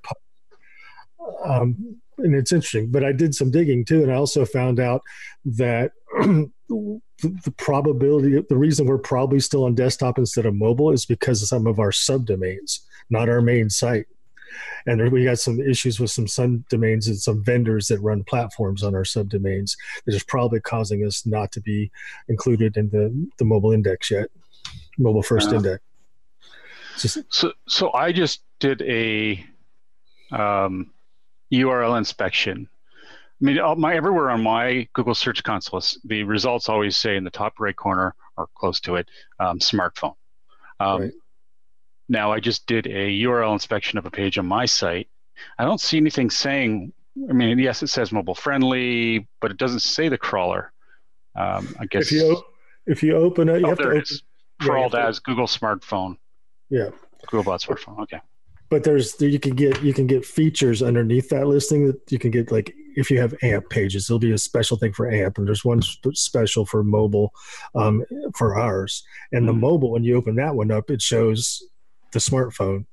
Um, 1.44 2.00
and 2.18 2.34
it's 2.34 2.52
interesting, 2.52 2.90
but 2.90 3.04
I 3.04 3.12
did 3.12 3.34
some 3.34 3.50
digging 3.50 3.84
too, 3.84 4.02
and 4.02 4.12
I 4.12 4.16
also 4.16 4.44
found 4.44 4.78
out 4.78 5.02
that 5.44 5.92
the, 7.28 7.50
probability, 7.52 8.40
the 8.48 8.56
reason 8.56 8.86
we're 8.86 8.98
probably 8.98 9.40
still 9.40 9.64
on 9.64 9.74
desktop 9.74 10.18
instead 10.18 10.46
of 10.46 10.54
mobile 10.54 10.90
is 10.90 11.04
because 11.04 11.42
of 11.42 11.48
some 11.48 11.66
of 11.66 11.78
our 11.78 11.90
subdomains, 11.90 12.80
not 13.10 13.28
our 13.28 13.40
main 13.40 13.70
site. 13.70 14.06
And 14.86 15.12
we 15.12 15.24
got 15.24 15.38
some 15.38 15.60
issues 15.60 16.00
with 16.00 16.10
some 16.10 16.26
subdomains 16.26 17.06
and 17.06 17.18
some 17.18 17.44
vendors 17.44 17.86
that 17.88 18.00
run 18.00 18.24
platforms 18.24 18.82
on 18.82 18.94
our 18.94 19.04
subdomains 19.04 19.76
that 20.04 20.14
is 20.14 20.24
probably 20.24 20.60
causing 20.60 21.04
us 21.04 21.26
not 21.26 21.52
to 21.52 21.60
be 21.60 21.90
included 22.28 22.76
in 22.76 22.90
the, 22.90 23.28
the 23.38 23.44
mobile 23.44 23.72
index 23.72 24.10
yet, 24.10 24.28
mobile 24.98 25.22
first 25.22 25.50
uh, 25.50 25.56
index. 25.56 25.82
Just, 26.98 27.18
so, 27.28 27.52
so 27.68 27.92
I 27.92 28.12
just 28.12 28.42
did 28.58 28.82
a 28.82 29.44
um, 30.32 30.92
URL 31.52 31.96
inspection 31.96 32.68
mean, 33.44 33.58
my 33.78 33.94
everywhere 33.94 34.30
on 34.30 34.42
my 34.42 34.88
Google 34.92 35.14
Search 35.14 35.42
Console, 35.42 35.82
the 36.04 36.22
results 36.24 36.68
always 36.68 36.96
say 36.96 37.16
in 37.16 37.24
the 37.24 37.30
top 37.30 37.54
right 37.58 37.74
corner 37.74 38.14
or 38.36 38.48
close 38.54 38.80
to 38.80 38.96
it, 38.96 39.08
um, 39.38 39.58
smartphone. 39.58 40.14
Um, 40.78 41.02
right. 41.02 41.12
Now, 42.08 42.32
I 42.32 42.40
just 42.40 42.66
did 42.66 42.86
a 42.86 43.22
URL 43.22 43.52
inspection 43.52 43.98
of 43.98 44.06
a 44.06 44.10
page 44.10 44.36
on 44.36 44.46
my 44.46 44.66
site. 44.66 45.08
I 45.58 45.64
don't 45.64 45.80
see 45.80 45.96
anything 45.96 46.30
saying. 46.30 46.92
I 47.28 47.32
mean, 47.32 47.58
yes, 47.58 47.82
it 47.82 47.88
says 47.88 48.12
mobile 48.12 48.34
friendly, 48.34 49.28
but 49.40 49.50
it 49.50 49.56
doesn't 49.56 49.80
say 49.80 50.08
the 50.08 50.18
crawler. 50.18 50.72
Um, 51.36 51.74
I 51.78 51.86
guess 51.86 52.06
if 52.06 52.12
you 52.12 52.42
if 52.86 53.02
you 53.02 53.16
open 53.16 53.48
it, 53.48 53.60
you 53.60 53.66
oh, 53.66 53.70
have 53.70 53.78
to 53.78 53.90
open. 53.90 54.04
Crawled 54.60 54.92
yeah, 54.92 55.08
as 55.08 55.20
Google 55.20 55.46
smartphone. 55.46 56.16
Yeah. 56.68 56.90
Google 57.28 57.44
Bot 57.44 57.60
smartphone. 57.62 58.00
Okay 58.02 58.20
but 58.70 58.84
there's 58.84 59.20
you 59.20 59.38
can 59.38 59.54
get 59.54 59.82
you 59.82 59.92
can 59.92 60.06
get 60.06 60.24
features 60.24 60.82
underneath 60.82 61.28
that 61.28 61.46
listing 61.46 61.88
that 61.88 62.00
you 62.10 62.18
can 62.18 62.30
get 62.30 62.50
like 62.50 62.72
if 62.96 63.10
you 63.10 63.20
have 63.20 63.34
amp 63.42 63.68
pages 63.68 64.06
there'll 64.06 64.20
be 64.20 64.32
a 64.32 64.38
special 64.38 64.76
thing 64.76 64.92
for 64.92 65.10
amp 65.10 65.36
and 65.36 65.46
there's 65.46 65.64
one 65.64 65.82
special 65.82 66.64
for 66.64 66.82
mobile 66.82 67.32
um, 67.74 68.04
for 68.34 68.56
ours. 68.56 69.04
And 69.32 69.46
the 69.46 69.52
mm-hmm. 69.52 69.60
mobile 69.60 69.90
when 69.90 70.04
you 70.04 70.16
open 70.16 70.36
that 70.36 70.54
one 70.54 70.70
up 70.70 70.90
it 70.90 71.02
shows 71.02 71.62
the 72.12 72.20
smartphone 72.20 72.86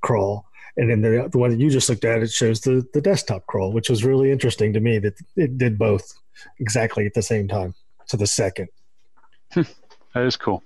crawl 0.00 0.46
and 0.76 0.90
then 0.90 1.02
the, 1.02 1.28
the 1.30 1.38
one 1.38 1.50
that 1.50 1.60
you 1.60 1.70
just 1.70 1.88
looked 1.88 2.04
at 2.04 2.22
it 2.22 2.30
shows 2.30 2.62
the 2.62 2.84
the 2.94 3.00
desktop 3.00 3.46
crawl 3.46 3.72
which 3.72 3.90
was 3.90 4.04
really 4.04 4.32
interesting 4.32 4.72
to 4.72 4.80
me 4.80 4.98
that 4.98 5.14
it 5.36 5.58
did 5.58 5.78
both 5.78 6.14
exactly 6.58 7.04
at 7.04 7.14
the 7.14 7.22
same 7.22 7.46
time 7.46 7.74
to 8.08 8.16
the 8.16 8.26
second. 8.26 8.68
That 10.14 10.26
is 10.26 10.36
cool 10.36 10.62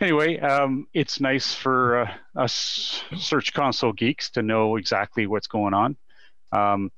anyway, 0.00 0.38
um, 0.38 0.86
it's 0.94 1.20
nice 1.20 1.54
for 1.54 2.00
uh, 2.00 2.14
us 2.36 3.02
Search 3.16 3.52
Console 3.52 3.92
geeks 3.92 4.30
to 4.30 4.42
know 4.42 4.76
exactly 4.76 5.26
what's 5.26 5.46
going 5.46 5.74
on. 5.74 5.96
Um, 6.52 6.90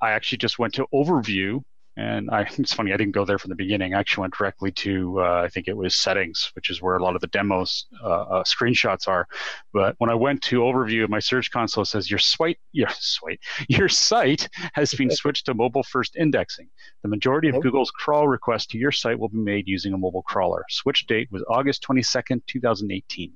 I 0.00 0.12
actually 0.12 0.38
just 0.38 0.58
went 0.58 0.74
to 0.74 0.86
Overview 0.92 1.62
and 1.96 2.30
I, 2.30 2.42
it's 2.58 2.72
funny, 2.72 2.92
I 2.92 2.96
didn't 2.96 3.12
go 3.12 3.24
there 3.24 3.38
from 3.38 3.50
the 3.50 3.56
beginning. 3.56 3.94
I 3.94 4.00
actually 4.00 4.22
went 4.22 4.34
directly 4.34 4.70
to, 4.72 5.20
uh, 5.20 5.42
I 5.44 5.48
think 5.48 5.68
it 5.68 5.76
was 5.76 5.94
settings, 5.94 6.50
which 6.54 6.70
is 6.70 6.80
where 6.80 6.96
a 6.96 7.02
lot 7.02 7.14
of 7.14 7.20
the 7.20 7.26
demos 7.28 7.86
uh, 8.02 8.06
uh, 8.06 8.44
screenshots 8.44 9.08
are. 9.08 9.26
But 9.72 9.94
when 9.98 10.10
I 10.10 10.14
went 10.14 10.42
to 10.44 10.60
overview, 10.60 11.08
my 11.08 11.18
search 11.18 11.50
console 11.50 11.84
says 11.84 12.10
your 12.10 12.18
site, 12.18 12.58
your 12.72 12.88
site, 12.90 13.40
your 13.68 13.88
site 13.88 14.48
has 14.74 14.92
been 14.94 15.10
switched 15.22 15.46
to 15.46 15.54
mobile 15.54 15.82
first 15.82 16.16
indexing. 16.16 16.68
The 17.02 17.08
majority 17.08 17.48
of 17.48 17.60
Google's 17.60 17.90
crawl 17.90 18.28
requests 18.28 18.66
to 18.66 18.78
your 18.78 18.92
site 18.92 19.18
will 19.18 19.28
be 19.28 19.38
made 19.38 19.68
using 19.68 19.92
a 19.92 19.98
mobile 19.98 20.22
crawler. 20.22 20.64
Switch 20.70 21.06
date 21.06 21.28
was 21.30 21.44
August 21.48 21.84
22nd, 21.88 22.42
2018. 22.46 23.32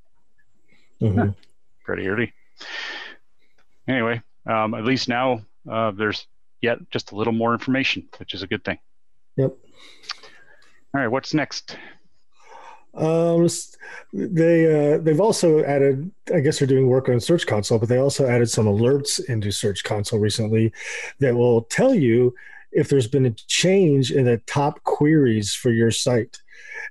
Mm-hmm. 1.03 1.19
Huh, 1.19 1.27
pretty 1.85 2.09
early. 2.09 2.33
Anyway, 3.89 4.23
um, 4.47 4.75
at 4.75 4.85
least 4.85 5.09
now 5.09 5.43
uh, 5.71 5.91
there's 5.91 6.27
yet 6.61 6.79
just 6.91 7.13
a 7.13 7.17
little 7.17 7.33
more 7.33 7.53
information, 7.53 8.09
which 8.19 8.35
is 8.35 8.43
a 8.43 8.47
good 8.47 8.65
thing. 8.65 8.79
Yep. 9.37 9.55
All 10.95 11.01
right, 11.01 11.09
what's 11.09 11.35
next? 11.35 11.77
Um, 12.95 13.47
they 14.15 14.95
uh, 14.95 14.99
they've 14.99 15.21
also 15.21 15.63
added. 15.65 16.11
I 16.35 16.41
guess 16.41 16.59
they're 16.59 16.69
doing 16.69 16.89
work 16.89 17.09
on 17.09 17.21
Search 17.21 17.47
Console, 17.47 17.79
but 17.79 17.91
they 17.91 17.99
also 17.99 18.27
added 18.27 18.49
some 18.49 18.65
alerts 18.65 19.23
into 19.29 19.53
Search 19.53 19.85
Console 19.85 20.19
recently 20.19 20.73
that 21.21 21.37
will 21.37 21.63
tell 21.65 21.95
you 21.95 22.35
if 22.73 22.89
there's 22.89 23.07
been 23.07 23.27
a 23.27 23.31
change 23.31 24.11
in 24.11 24.25
the 24.25 24.39
top 24.47 24.83
queries 24.85 25.53
for 25.53 25.71
your 25.71 25.91
site. 25.91 26.39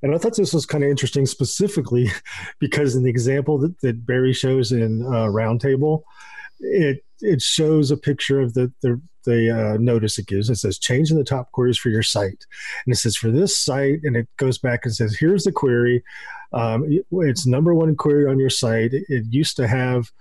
And 0.01 0.13
I 0.13 0.17
thought 0.17 0.35
this 0.35 0.53
was 0.53 0.65
kind 0.65 0.83
of 0.83 0.89
interesting, 0.89 1.25
specifically 1.25 2.11
because 2.59 2.95
in 2.95 3.03
the 3.03 3.09
example 3.09 3.57
that, 3.59 3.79
that 3.81 4.05
Barry 4.05 4.33
shows 4.33 4.71
in 4.71 5.03
uh, 5.03 5.27
Roundtable, 5.27 6.03
it 6.59 7.03
it 7.21 7.41
shows 7.41 7.91
a 7.91 7.97
picture 7.97 8.41
of 8.41 8.53
the 8.53 8.71
the, 8.81 9.01
the 9.25 9.49
uh, 9.49 9.77
notice 9.77 10.19
it 10.19 10.27
gives. 10.27 10.49
It 10.49 10.55
says 10.55 10.79
change 10.79 11.11
in 11.11 11.17
the 11.17 11.23
top 11.23 11.51
queries 11.51 11.77
for 11.77 11.89
your 11.89 12.03
site, 12.03 12.45
and 12.85 12.93
it 12.93 12.97
says 12.97 13.15
for 13.15 13.31
this 13.31 13.57
site, 13.57 13.99
and 14.03 14.15
it 14.15 14.27
goes 14.37 14.57
back 14.57 14.81
and 14.83 14.95
says 14.95 15.15
here's 15.17 15.43
the 15.43 15.51
query. 15.51 16.03
Um, 16.53 16.85
it's 17.11 17.45
number 17.45 17.73
one 17.73 17.95
query 17.95 18.29
on 18.29 18.39
your 18.39 18.49
site. 18.49 18.91
It 18.93 19.25
used 19.29 19.57
to 19.57 19.67
have 19.67 20.11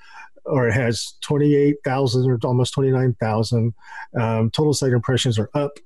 or 0.47 0.69
it 0.69 0.75
has 0.75 1.15
28,000 1.23 2.31
or 2.31 2.39
almost 2.45 2.75
29,000. 2.75 3.75
Um, 4.19 4.51
total 4.51 4.75
site 4.75 4.93
impressions 4.93 5.39
are 5.39 5.51
up 5.55 5.79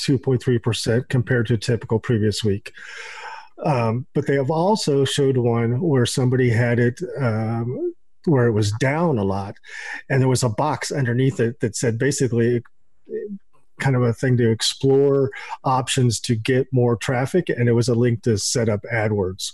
2.3% 0.00 1.08
compared 1.08 1.46
to 1.48 1.54
a 1.54 1.58
typical 1.58 1.98
previous 1.98 2.42
week. 2.42 2.72
Um, 3.64 4.06
but 4.14 4.26
they 4.26 4.36
have 4.36 4.50
also 4.50 5.04
showed 5.04 5.36
one 5.36 5.80
where 5.80 6.06
somebody 6.06 6.48
had 6.48 6.78
it 6.78 7.00
um, 7.20 7.94
where 8.26 8.46
it 8.46 8.52
was 8.52 8.72
down 8.72 9.18
a 9.18 9.24
lot, 9.24 9.54
and 10.08 10.20
there 10.20 10.28
was 10.28 10.42
a 10.42 10.48
box 10.48 10.92
underneath 10.92 11.40
it 11.40 11.60
that 11.60 11.76
said 11.76 11.98
basically 11.98 12.62
kind 13.80 13.96
of 13.96 14.02
a 14.02 14.12
thing 14.12 14.36
to 14.36 14.50
explore 14.50 15.30
options 15.64 16.20
to 16.20 16.36
get 16.36 16.72
more 16.72 16.96
traffic, 16.96 17.48
and 17.48 17.68
it 17.68 17.72
was 17.72 17.88
a 17.88 17.94
link 17.94 18.22
to 18.22 18.38
set 18.38 18.68
up 18.68 18.80
AdWords, 18.92 19.52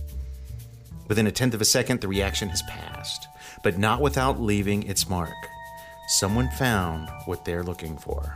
Within 1.08 1.27
a 1.27 1.32
tenth 1.32 1.54
of 1.54 1.62
a 1.62 1.65
second, 1.65 2.01
the 2.01 2.08
reaction 2.08 2.50
has 2.50 2.63
passed, 2.63 3.27
but 3.63 3.77
not 3.77 4.01
without 4.01 4.42
leaving 4.42 4.82
its 4.82 5.08
mark 5.08 5.36
someone 6.08 6.50
found 6.52 7.10
what 7.26 7.46
they're 7.46 7.64
looking 7.64 7.98
for. 7.98 8.36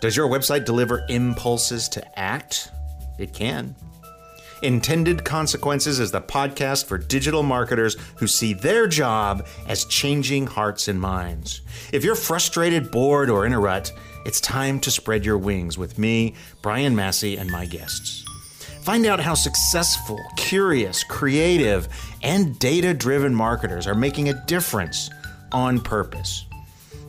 Does 0.00 0.16
your 0.16 0.28
website 0.28 0.64
deliver 0.64 1.04
impulses 1.08 1.88
to 1.90 2.18
act? 2.18 2.70
It 3.18 3.32
can. 3.32 3.74
Intended 4.62 5.22
Consequences 5.22 6.00
is 6.00 6.10
the 6.10 6.20
podcast 6.20 6.86
for 6.86 6.96
digital 6.96 7.42
marketers 7.42 7.96
who 8.16 8.26
see 8.26 8.54
their 8.54 8.86
job 8.86 9.46
as 9.68 9.84
changing 9.84 10.46
hearts 10.46 10.88
and 10.88 10.98
minds. 10.98 11.60
If 11.92 12.04
you're 12.04 12.14
frustrated, 12.14 12.90
bored, 12.90 13.28
or 13.28 13.44
in 13.44 13.52
a 13.52 13.60
rut, 13.60 13.92
it's 14.24 14.40
time 14.40 14.80
to 14.80 14.90
spread 14.90 15.26
your 15.26 15.36
wings 15.36 15.76
with 15.76 15.98
me, 15.98 16.34
Brian 16.62 16.96
Massey, 16.96 17.36
and 17.36 17.50
my 17.50 17.66
guests. 17.66 18.24
Find 18.80 19.04
out 19.04 19.20
how 19.20 19.34
successful, 19.34 20.18
curious, 20.36 21.04
creative, 21.04 21.88
and 22.22 22.58
data 22.58 22.94
driven 22.94 23.34
marketers 23.34 23.86
are 23.86 23.94
making 23.94 24.30
a 24.30 24.44
difference 24.46 25.10
on 25.52 25.80
purpose. 25.80 26.45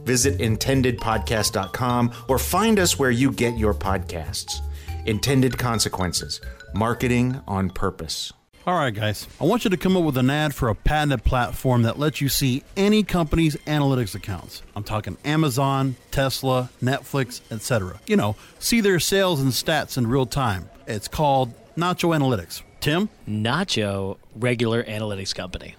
Visit 0.08 0.40
intendedpodcast.com 0.40 2.14
or 2.30 2.40
find 2.40 2.80
us 2.80 2.98
where 2.98 3.12
you 3.12 3.32
get 3.32 3.58
your 3.58 3.74
podcasts. 3.74 4.62
Intended 5.06 5.58
Consequences 5.58 6.42
Marketing 6.74 7.42
on 7.48 7.70
Purpose. 7.70 8.32
All 8.66 8.76
right, 8.76 8.94
guys. 8.94 9.28
I 9.40 9.46
want 9.46 9.64
you 9.64 9.70
to 9.70 9.78
come 9.78 9.96
up 9.96 10.04
with 10.04 10.18
an 10.18 10.30
ad 10.30 10.54
for 10.54 10.68
a 10.68 10.76
patented 10.76 11.24
platform 11.24 11.84
that 11.84 12.00
lets 12.00 12.20
you 12.20 12.28
see 12.28 12.64
any 12.76 13.04
company's 13.04 13.56
analytics 13.66 14.16
accounts. 14.16 14.62
I'm 14.76 14.84
talking 14.84 15.16
Amazon, 15.24 15.96
Tesla, 16.12 16.70
Netflix, 16.82 17.40
etc. 17.50 18.00
You 18.08 18.18
know, 18.18 18.36
see 18.60 18.82
their 18.82 19.00
sales 19.00 19.42
and 19.42 19.52
stats 19.52 19.98
in 19.98 20.08
real 20.08 20.26
time. 20.26 20.70
It's 20.86 21.08
called 21.08 21.54
Nacho 21.78 22.14
Analytics. 22.18 22.62
Tim? 22.82 23.10
Nacho 23.28 24.18
Regular 24.36 24.84
Analytics 24.84 25.34
Company. 25.34 25.76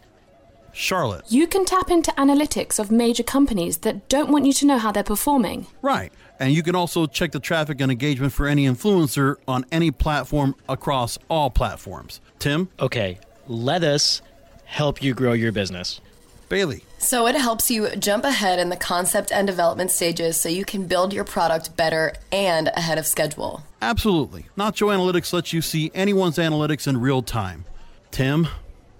Charlotte. 0.78 1.24
You 1.28 1.48
can 1.48 1.64
tap 1.64 1.90
into 1.90 2.12
analytics 2.12 2.78
of 2.78 2.92
major 2.92 3.24
companies 3.24 3.78
that 3.78 4.08
don't 4.08 4.30
want 4.30 4.46
you 4.46 4.52
to 4.52 4.64
know 4.64 4.78
how 4.78 4.92
they're 4.92 5.02
performing. 5.02 5.66
Right. 5.82 6.12
And 6.38 6.52
you 6.52 6.62
can 6.62 6.76
also 6.76 7.06
check 7.06 7.32
the 7.32 7.40
traffic 7.40 7.80
and 7.80 7.90
engagement 7.90 8.32
for 8.32 8.46
any 8.46 8.64
influencer 8.64 9.36
on 9.48 9.66
any 9.72 9.90
platform 9.90 10.54
across 10.68 11.18
all 11.28 11.50
platforms. 11.50 12.20
Tim? 12.38 12.68
Okay, 12.78 13.18
let 13.48 13.82
us 13.82 14.22
help 14.66 15.02
you 15.02 15.14
grow 15.14 15.32
your 15.32 15.50
business. 15.50 16.00
Bailey. 16.48 16.84
So 16.98 17.26
it 17.26 17.34
helps 17.34 17.72
you 17.72 17.90
jump 17.96 18.24
ahead 18.24 18.60
in 18.60 18.68
the 18.68 18.76
concept 18.76 19.32
and 19.32 19.48
development 19.48 19.90
stages 19.90 20.40
so 20.40 20.48
you 20.48 20.64
can 20.64 20.86
build 20.86 21.12
your 21.12 21.24
product 21.24 21.76
better 21.76 22.14
and 22.30 22.68
ahead 22.68 22.98
of 22.98 23.06
schedule. 23.06 23.64
Absolutely. 23.82 24.46
Nacho 24.56 24.94
Analytics 24.96 25.32
lets 25.32 25.52
you 25.52 25.60
see 25.60 25.90
anyone's 25.92 26.38
analytics 26.38 26.86
in 26.86 26.98
real 27.00 27.20
time. 27.20 27.64
Tim? 28.12 28.46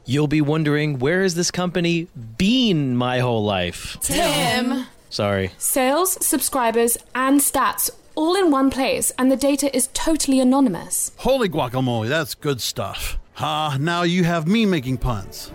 You'll 0.09 0.27
be 0.27 0.41
wondering 0.41 0.99
where 1.01 1.23
has 1.23 1.35
this 1.35 1.51
company 1.51 2.09
been 2.39 2.97
my 2.97 3.19
whole 3.19 3.45
life? 3.45 3.99
Tim. 4.01 4.87
Sorry. 5.11 5.51
Sales, 5.59 6.27
subscribers, 6.27 6.97
and 7.15 7.41
stats 7.41 7.91
all 8.15 8.35
in 8.35 8.51
one 8.51 8.71
place, 8.71 9.13
and 9.19 9.31
the 9.31 9.37
data 9.37 9.71
is 9.77 9.91
totally 9.93 10.41
anonymous. 10.41 11.13
Holy 11.19 11.51
guacamole, 11.51 12.09
that's 12.09 12.35
good 12.35 12.63
stuff. 12.63 13.19
Ah, 13.37 13.77
now 13.79 14.01
you 14.03 14.25
have 14.25 14.49
me 14.49 14.65
making 14.65 14.97
puns. 14.97 15.53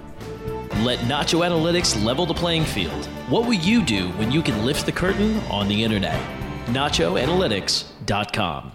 Let 0.84 1.00
Nacho 1.00 1.44
Analytics 1.44 2.06
level 2.06 2.28
the 2.28 2.36
playing 2.36 2.66
field. 2.66 3.08
What 3.30 3.48
will 3.48 3.56
you 3.56 3.84
do 3.84 4.10
when 4.20 4.32
you 4.32 4.44
can 4.44 4.64
lift 4.64 4.86
the 4.86 4.92
curtain 4.92 5.40
on 5.50 5.68
the 5.68 5.84
internet? 5.84 6.22
NachoAnalytics.com. 6.68 8.72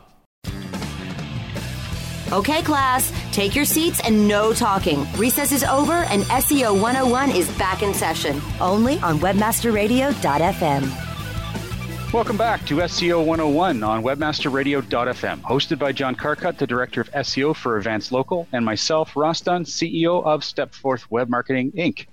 Okay, 2.31 2.61
class, 2.61 3.11
take 3.33 3.55
your 3.55 3.65
seats 3.65 4.03
and 4.05 4.29
no 4.29 4.53
talking. 4.53 5.07
Recess 5.17 5.51
is 5.51 5.65
over 5.65 5.95
and 5.95 6.25
SEO 6.25 6.79
101 6.79 7.31
is 7.31 7.49
back 7.57 7.83
in 7.83 7.95
session, 7.95 8.39
only 8.61 8.99
on 8.99 9.19
webmasterradio.fm. 9.21 12.13
Welcome 12.13 12.37
back 12.37 12.67
to 12.67 12.77
SEO 12.77 13.25
101 13.25 13.83
on 13.83 14.03
webmasterradio.fm, 14.03 15.41
hosted 15.41 15.79
by 15.79 15.93
John 15.93 16.15
Carcutt, 16.15 16.59
the 16.59 16.67
Director 16.67 17.01
of 17.01 17.11
SEO 17.13 17.57
for 17.57 17.79
Advance 17.79 18.13
Local, 18.13 18.47
and 18.53 18.63
myself, 18.63 19.17
Ross 19.17 19.41
Dunn, 19.41 19.65
CEO 19.65 20.23
of 20.23 20.43
Stepforth 20.43 21.07
Web 21.09 21.31
Marketing 21.31 21.73
Inc. 21.73 22.09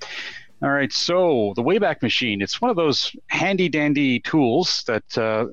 All 0.62 0.70
right, 0.70 0.94
so 0.94 1.52
the 1.58 1.64
Wayback 1.64 2.02
Machine, 2.02 2.42
it's 2.42 2.62
one 2.62 2.72
of 2.72 2.78
those 2.78 3.14
handy 3.28 3.68
dandy 3.68 4.22
tools 4.22 4.86
that 4.88 5.18
uh, 5.18 5.48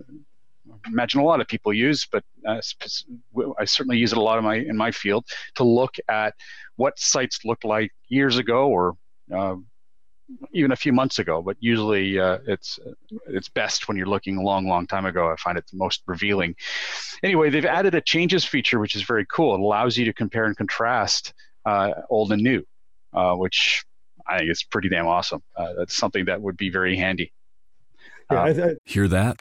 imagine 0.86 1.20
a 1.20 1.24
lot 1.24 1.40
of 1.40 1.48
people 1.48 1.72
use, 1.72 2.06
but 2.10 2.24
uh, 2.46 2.60
I 3.58 3.64
certainly 3.64 3.98
use 3.98 4.12
it 4.12 4.18
a 4.18 4.22
lot 4.22 4.38
in 4.38 4.44
my 4.44 4.56
in 4.56 4.76
my 4.76 4.90
field 4.90 5.26
to 5.56 5.64
look 5.64 5.96
at 6.08 6.34
what 6.76 6.98
sites 6.98 7.40
looked 7.44 7.64
like 7.64 7.90
years 8.08 8.38
ago 8.38 8.68
or 8.68 8.96
uh, 9.34 9.56
even 10.52 10.72
a 10.72 10.76
few 10.76 10.92
months 10.92 11.18
ago. 11.18 11.42
But 11.42 11.56
usually 11.60 12.18
uh, 12.18 12.38
it's 12.46 12.78
it's 13.26 13.48
best 13.48 13.88
when 13.88 13.96
you're 13.96 14.06
looking 14.06 14.36
a 14.36 14.42
long, 14.42 14.66
long 14.66 14.86
time 14.86 15.06
ago. 15.06 15.30
I 15.30 15.36
find 15.36 15.58
it 15.58 15.64
the 15.70 15.76
most 15.76 16.02
revealing. 16.06 16.54
Anyway, 17.22 17.50
they've 17.50 17.64
added 17.64 17.94
a 17.94 18.00
changes 18.00 18.44
feature, 18.44 18.78
which 18.78 18.96
is 18.96 19.02
very 19.02 19.26
cool. 19.26 19.54
It 19.54 19.60
allows 19.60 19.96
you 19.96 20.04
to 20.06 20.12
compare 20.12 20.44
and 20.44 20.56
contrast 20.56 21.32
uh, 21.64 21.92
old 22.10 22.32
and 22.32 22.42
new, 22.42 22.62
uh, 23.12 23.34
which 23.34 23.84
I 24.26 24.38
think 24.38 24.50
is 24.50 24.62
pretty 24.62 24.88
damn 24.88 25.06
awesome. 25.06 25.42
Uh, 25.56 25.74
that's 25.78 25.94
something 25.94 26.26
that 26.26 26.40
would 26.40 26.56
be 26.56 26.70
very 26.70 26.96
handy. 26.96 27.32
Yeah, 28.30 28.42
I, 28.42 28.48
I, 28.50 28.74
Hear 28.84 29.08
that? 29.08 29.40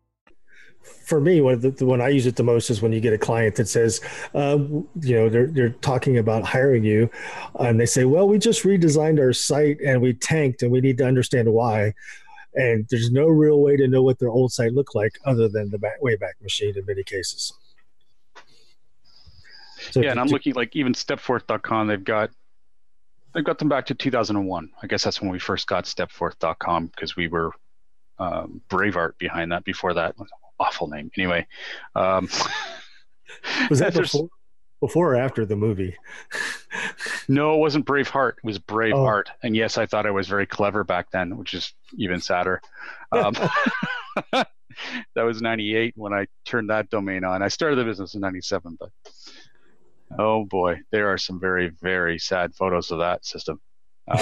For 0.83 1.19
me, 1.19 1.41
when, 1.41 1.59
the, 1.59 1.85
when 1.85 2.01
I 2.01 2.09
use 2.09 2.25
it 2.25 2.35
the 2.35 2.43
most 2.43 2.69
is 2.69 2.81
when 2.81 2.91
you 2.91 2.99
get 2.99 3.13
a 3.13 3.17
client 3.17 3.55
that 3.55 3.67
says, 3.67 4.01
uh, 4.33 4.57
you 5.01 5.15
know, 5.15 5.29
they're, 5.29 5.47
they're 5.47 5.69
talking 5.69 6.17
about 6.17 6.43
hiring 6.43 6.83
you, 6.83 7.09
and 7.59 7.79
they 7.79 7.85
say, 7.85 8.05
well, 8.05 8.27
we 8.27 8.37
just 8.39 8.63
redesigned 8.63 9.19
our 9.19 9.33
site 9.33 9.79
and 9.81 10.01
we 10.01 10.13
tanked 10.13 10.63
and 10.63 10.71
we 10.71 10.81
need 10.81 10.97
to 10.97 11.05
understand 11.05 11.51
why 11.51 11.93
and 12.55 12.85
there's 12.89 13.11
no 13.11 13.27
real 13.27 13.61
way 13.61 13.77
to 13.77 13.87
know 13.87 14.03
what 14.03 14.19
their 14.19 14.29
old 14.29 14.51
site 14.51 14.73
looked 14.73 14.95
like 14.95 15.17
other 15.25 15.47
than 15.47 15.69
the 15.69 15.77
back, 15.77 16.01
Wayback 16.01 16.41
Machine 16.41 16.77
in 16.77 16.85
many 16.85 17.03
cases. 17.03 17.53
So 19.91 20.01
yeah, 20.01 20.11
and 20.11 20.19
I'm 20.19 20.27
to, 20.27 20.33
looking 20.33 20.53
like 20.53 20.75
even 20.75 20.93
stepforth.com, 20.93 21.87
they've 21.87 22.03
got 22.03 22.29
they've 23.33 23.43
got 23.43 23.57
them 23.57 23.69
back 23.69 23.87
to 23.87 23.95
2001. 23.95 24.69
I 24.81 24.87
guess 24.87 25.03
that's 25.03 25.21
when 25.21 25.31
we 25.31 25.39
first 25.39 25.67
got 25.67 25.85
stepforth.com 25.85 26.87
because 26.87 27.15
we 27.15 27.27
were 27.27 27.51
um, 28.19 28.61
Braveart 28.69 29.17
behind 29.17 29.51
that. 29.53 29.63
Before 29.63 29.93
that, 29.93 30.15
awful 30.61 30.87
name. 30.87 31.11
Anyway, 31.17 31.47
um, 31.95 32.29
was 33.69 33.79
that 33.79 33.93
before, 33.93 34.29
before 34.79 35.13
or 35.13 35.15
after 35.15 35.45
the 35.45 35.55
movie? 35.55 35.95
no, 37.27 37.55
it 37.55 37.59
wasn't 37.59 37.85
Braveheart. 37.85 38.37
It 38.37 38.43
was 38.43 38.59
Braveheart. 38.59 39.23
oh. 39.27 39.33
And 39.43 39.55
yes, 39.55 39.77
I 39.77 39.85
thought 39.85 40.05
I 40.05 40.11
was 40.11 40.27
very 40.27 40.45
clever 40.45 40.83
back 40.83 41.11
then, 41.11 41.37
which 41.37 41.53
is 41.53 41.73
even 41.97 42.21
sadder. 42.21 42.61
Um, 43.11 43.33
that 44.31 45.23
was 45.23 45.41
98 45.41 45.93
when 45.97 46.13
I 46.13 46.27
turned 46.45 46.69
that 46.69 46.89
domain 46.89 47.23
on. 47.23 47.41
I 47.41 47.47
started 47.47 47.77
the 47.77 47.85
business 47.85 48.15
in 48.15 48.21
97, 48.21 48.77
but 48.79 48.89
oh 50.17 50.45
boy, 50.45 50.79
there 50.91 51.11
are 51.11 51.17
some 51.17 51.39
very, 51.39 51.69
very 51.81 52.19
sad 52.19 52.53
photos 52.55 52.91
of 52.91 52.99
that 52.99 53.25
system. 53.25 53.59
Uh, 54.07 54.17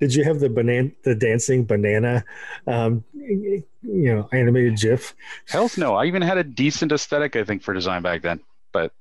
Did 0.00 0.14
you 0.14 0.24
have 0.24 0.40
the 0.40 0.48
banana, 0.48 0.90
the 1.04 1.14
dancing 1.14 1.64
banana, 1.64 2.24
um, 2.66 3.04
you 3.14 3.64
know, 3.82 4.28
animated 4.32 4.76
GIF? 4.76 5.14
Hell 5.48 5.70
no! 5.76 5.94
I 5.94 6.06
even 6.06 6.22
had 6.22 6.38
a 6.38 6.44
decent 6.44 6.92
aesthetic, 6.92 7.36
I 7.36 7.44
think, 7.44 7.62
for 7.62 7.74
design 7.74 8.02
back 8.02 8.22
then, 8.22 8.40
but 8.72 8.92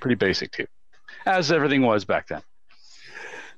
pretty 0.00 0.14
basic 0.14 0.52
too 0.52 0.66
as 1.26 1.50
everything 1.50 1.82
was 1.82 2.04
back 2.04 2.28
then. 2.28 2.42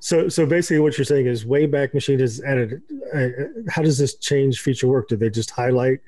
So, 0.01 0.29
so 0.29 0.47
basically, 0.47 0.81
what 0.81 0.97
you're 0.97 1.05
saying 1.05 1.27
is, 1.27 1.45
Wayback 1.45 1.93
Machine 1.93 2.21
has 2.21 2.41
added. 2.43 2.83
Uh, 3.15 3.29
how 3.69 3.83
does 3.83 3.99
this 3.99 4.17
change 4.17 4.61
feature 4.61 4.89
work? 4.89 5.09
Do 5.09 5.17
they 5.17 5.29
just 5.29 5.51
highlight 5.51 6.01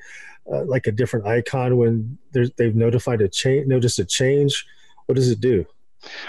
uh, 0.51 0.65
like 0.65 0.87
a 0.87 0.93
different 0.93 1.27
icon 1.27 1.77
when 1.77 2.19
they've 2.33 2.75
notified 2.75 3.21
a 3.21 3.29
change, 3.29 3.67
noticed 3.67 3.99
a 3.99 4.05
change? 4.05 4.65
What 5.07 5.17
does 5.17 5.29
it 5.29 5.41
do? 5.41 5.67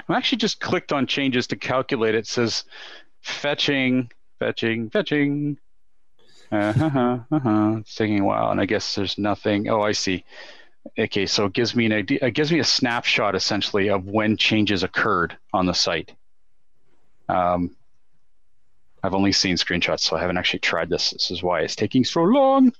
I'm 0.09 0.15
actually 0.15 0.39
just 0.39 0.59
clicked 0.59 0.91
on 0.91 1.05
changes 1.05 1.47
to 1.47 1.55
calculate. 1.55 2.15
It 2.15 2.27
says 2.27 2.65
fetching, 3.21 4.11
fetching, 4.39 4.89
fetching. 4.89 5.57
Uh-huh, 6.51 7.19
uh-huh. 7.31 7.75
It's 7.79 7.95
taking 7.95 8.19
a 8.19 8.25
while, 8.25 8.51
and 8.51 8.59
I 8.59 8.65
guess 8.65 8.95
there's 8.95 9.17
nothing. 9.17 9.69
Oh, 9.69 9.81
I 9.81 9.93
see. 9.93 10.25
Okay, 10.97 11.25
so 11.25 11.45
it 11.45 11.53
gives 11.53 11.75
me 11.75 11.85
an 11.85 11.93
idea. 11.93 12.19
It 12.21 12.31
gives 12.31 12.51
me 12.51 12.59
a 12.59 12.63
snapshot 12.63 13.35
essentially 13.35 13.89
of 13.89 14.05
when 14.05 14.35
changes 14.35 14.83
occurred 14.83 15.37
on 15.53 15.65
the 15.65 15.73
site. 15.73 16.13
Um, 17.29 17.75
I've 19.03 19.13
only 19.13 19.31
seen 19.31 19.55
screenshots, 19.55 20.01
so 20.01 20.15
I 20.15 20.21
haven't 20.21 20.37
actually 20.37 20.59
tried 20.59 20.89
this. 20.89 21.11
This 21.11 21.31
is 21.31 21.41
why 21.41 21.61
it's 21.61 21.75
taking 21.75 22.03
so 22.03 22.23
long. 22.23 22.73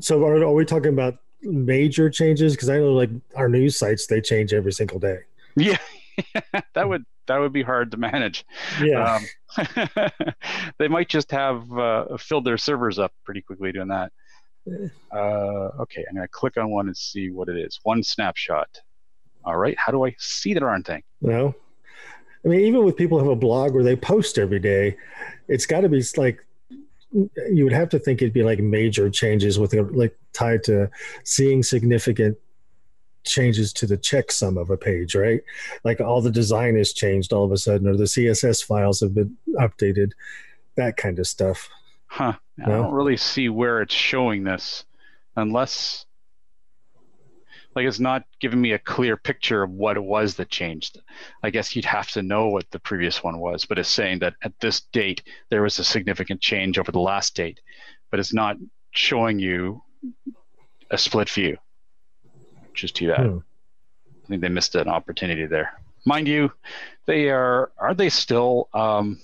So, 0.00 0.24
are, 0.24 0.36
are 0.36 0.52
we 0.52 0.64
talking 0.64 0.92
about 0.92 1.18
major 1.42 2.10
changes? 2.10 2.54
Because 2.54 2.68
I 2.68 2.78
know, 2.78 2.92
like 2.92 3.10
our 3.36 3.48
news 3.48 3.78
sites, 3.78 4.06
they 4.06 4.20
change 4.20 4.52
every 4.52 4.72
single 4.72 4.98
day. 4.98 5.20
Yeah, 5.56 5.78
that 6.74 6.88
would 6.88 7.04
that 7.30 7.38
would 7.38 7.52
be 7.52 7.62
hard 7.62 7.92
to 7.92 7.96
manage. 7.96 8.44
Yeah, 8.82 9.20
um, 9.56 9.70
they 10.78 10.88
might 10.88 11.08
just 11.08 11.30
have 11.30 11.70
uh, 11.72 12.16
filled 12.16 12.44
their 12.44 12.58
servers 12.58 12.98
up 12.98 13.12
pretty 13.24 13.40
quickly 13.40 13.70
doing 13.70 13.88
that. 13.88 14.10
Uh, 15.12 15.70
okay, 15.80 16.04
I'm 16.08 16.16
going 16.16 16.26
to 16.26 16.28
click 16.28 16.56
on 16.56 16.70
one 16.70 16.88
and 16.88 16.96
see 16.96 17.30
what 17.30 17.48
it 17.48 17.56
is. 17.56 17.78
One 17.84 18.02
snapshot. 18.02 18.68
All 19.44 19.56
right, 19.56 19.78
how 19.78 19.92
do 19.92 20.04
I 20.04 20.14
see 20.18 20.54
the 20.54 20.60
darn 20.60 20.82
thing? 20.82 21.02
Well, 21.20 21.54
I 22.44 22.48
mean, 22.48 22.60
even 22.60 22.84
with 22.84 22.96
people 22.96 23.18
who 23.18 23.24
have 23.24 23.32
a 23.32 23.40
blog 23.40 23.74
where 23.74 23.84
they 23.84 23.94
post 23.94 24.36
every 24.36 24.58
day, 24.58 24.96
it's 25.46 25.66
got 25.66 25.82
to 25.82 25.88
be 25.88 26.02
like 26.16 26.44
you 27.12 27.64
would 27.64 27.72
have 27.72 27.88
to 27.90 27.98
think 27.98 28.22
it'd 28.22 28.34
be 28.34 28.42
like 28.42 28.58
major 28.58 29.08
changes 29.08 29.58
with 29.58 29.72
like 29.72 30.16
tied 30.32 30.64
to 30.64 30.90
seeing 31.24 31.62
significant 31.62 32.36
changes 33.24 33.72
to 33.74 33.86
the 33.86 33.98
checksum 33.98 34.60
of 34.60 34.70
a 34.70 34.76
page, 34.76 35.14
right? 35.14 35.40
Like 35.84 36.00
all 36.00 36.20
the 36.20 36.30
design 36.30 36.76
has 36.76 36.92
changed 36.92 37.32
all 37.32 37.44
of 37.44 37.52
a 37.52 37.58
sudden, 37.58 37.88
or 37.88 37.96
the 37.96 38.04
CSS 38.04 38.64
files 38.64 39.00
have 39.00 39.14
been 39.14 39.36
updated, 39.58 40.12
that 40.76 40.96
kind 40.96 41.18
of 41.18 41.26
stuff. 41.26 41.68
Huh. 42.06 42.34
No? 42.56 42.64
I 42.64 42.68
don't 42.68 42.92
really 42.92 43.16
see 43.16 43.48
where 43.48 43.82
it's 43.82 43.94
showing 43.94 44.44
this 44.44 44.84
unless 45.36 46.06
like 47.76 47.86
it's 47.86 48.00
not 48.00 48.24
giving 48.40 48.60
me 48.60 48.72
a 48.72 48.78
clear 48.78 49.16
picture 49.16 49.62
of 49.62 49.70
what 49.70 49.96
it 49.96 50.02
was 50.02 50.34
that 50.34 50.50
changed. 50.50 51.00
I 51.42 51.50
guess 51.50 51.76
you'd 51.76 51.84
have 51.84 52.10
to 52.12 52.22
know 52.22 52.48
what 52.48 52.70
the 52.70 52.80
previous 52.80 53.22
one 53.22 53.38
was, 53.38 53.64
but 53.64 53.78
it's 53.78 53.88
saying 53.88 54.18
that 54.20 54.34
at 54.42 54.58
this 54.60 54.80
date 54.92 55.22
there 55.50 55.62
was 55.62 55.78
a 55.78 55.84
significant 55.84 56.40
change 56.40 56.78
over 56.78 56.90
the 56.90 56.98
last 56.98 57.34
date, 57.36 57.60
but 58.10 58.18
it's 58.18 58.34
not 58.34 58.56
showing 58.90 59.38
you 59.38 59.82
a 60.90 60.98
split 60.98 61.30
view, 61.30 61.56
which 62.70 62.84
is 62.84 62.92
too 62.92 63.08
bad. 63.08 63.26
Hmm. 63.26 63.38
I 64.24 64.28
think 64.28 64.42
they 64.42 64.48
missed 64.48 64.74
an 64.74 64.88
opportunity 64.88 65.46
there. 65.46 65.72
Mind 66.06 66.28
you, 66.28 66.52
they 67.06 67.28
are 67.28 67.72
are 67.78 67.94
they 67.94 68.08
still 68.08 68.68
um, 68.72 69.18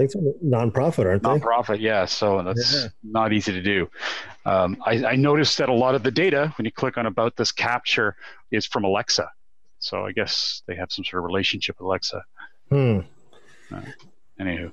think 0.00 0.10
so. 0.12 0.34
Nonprofit, 0.44 1.06
aren't 1.06 1.22
they? 1.22 1.28
Nonprofit, 1.28 1.80
yeah. 1.80 2.04
So 2.04 2.42
that's 2.42 2.74
yeah. 2.74 2.88
not 3.02 3.32
easy 3.32 3.52
to 3.52 3.62
do. 3.62 3.88
Um, 4.44 4.76
I, 4.84 5.04
I, 5.04 5.16
noticed 5.16 5.58
that 5.58 5.68
a 5.68 5.74
lot 5.74 5.94
of 5.94 6.02
the 6.02 6.10
data, 6.10 6.52
when 6.56 6.64
you 6.64 6.72
click 6.72 6.96
on 6.96 7.06
about 7.06 7.36
this 7.36 7.52
capture, 7.52 8.16
is 8.50 8.66
from 8.66 8.84
Alexa. 8.84 9.30
So 9.78 10.04
I 10.04 10.12
guess 10.12 10.62
they 10.66 10.74
have 10.76 10.90
some 10.90 11.04
sort 11.04 11.22
of 11.22 11.26
relationship 11.26 11.76
with 11.78 11.86
Alexa. 11.86 12.24
Hmm. 12.70 13.00
Uh, 13.72 13.82
anywho. 14.40 14.72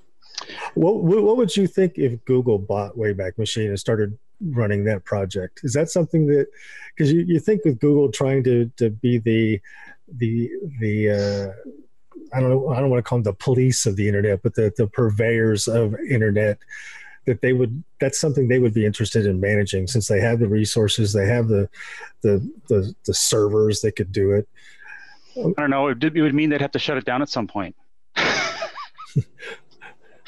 What, 0.76 1.04
what 1.04 1.38
would 1.38 1.56
you 1.56 1.68
think 1.68 1.98
if 1.98 2.24
Google 2.26 2.60
bought 2.60 2.96
Wayback 2.96 3.38
Machine 3.38 3.70
and 3.70 3.80
started 3.80 4.18
running 4.42 4.84
that 4.86 5.06
project? 5.06 5.62
Is 5.64 5.74
that 5.74 5.90
something 5.90 6.28
that, 6.28 6.48
because 6.96 7.12
you, 7.12 7.22
you 7.22 7.40
think 7.40 7.66
with 7.66 7.80
Google 7.80 8.12
trying 8.12 8.44
to, 8.44 8.72
to 8.78 8.90
be 8.90 9.18
the, 9.18 9.62
the, 10.08 10.50
the, 10.80 11.12
uh, 11.12 11.72
I 12.34 12.40
don't 12.40 12.50
know, 12.50 12.70
I 12.70 12.80
don't 12.80 12.90
want 12.90 13.00
to 13.00 13.08
call 13.08 13.18
them 13.18 13.24
the 13.24 13.34
police 13.34 13.86
of 13.86 13.96
the 13.96 14.08
internet, 14.08 14.42
but 14.44 14.56
the, 14.56 14.74
the 14.76 14.88
purveyors 14.88 15.68
of 15.68 15.96
internet 16.10 16.60
that 17.28 17.42
they 17.42 17.54
would 17.54 17.84
that's 18.00 18.20
something 18.20 18.48
they 18.48 18.58
would 18.58 18.74
be 18.74 18.86
interested 18.86 19.26
in 19.28 19.40
managing 19.40 19.86
since 19.86 20.08
they 20.08 20.20
have 20.20 20.40
the 20.40 20.48
resources 20.48 21.14
they 21.14 21.28
have 21.28 21.48
the 21.50 21.70
the 22.22 22.40
the, 22.70 22.96
the 23.06 23.14
servers 23.14 23.82
that 23.82 23.96
could 23.96 24.12
do 24.12 24.32
it 24.32 24.48
i 25.38 25.62
don't 25.62 25.70
know 25.70 25.90
it, 25.90 26.04
it 26.04 26.22
would 26.22 26.34
mean 26.34 26.50
they'd 26.50 26.62
have 26.62 26.72
to 26.72 26.80
shut 26.80 26.98
it 26.98 27.06
down 27.06 27.22
at 27.22 27.30
some 27.30 27.46
point 27.46 27.76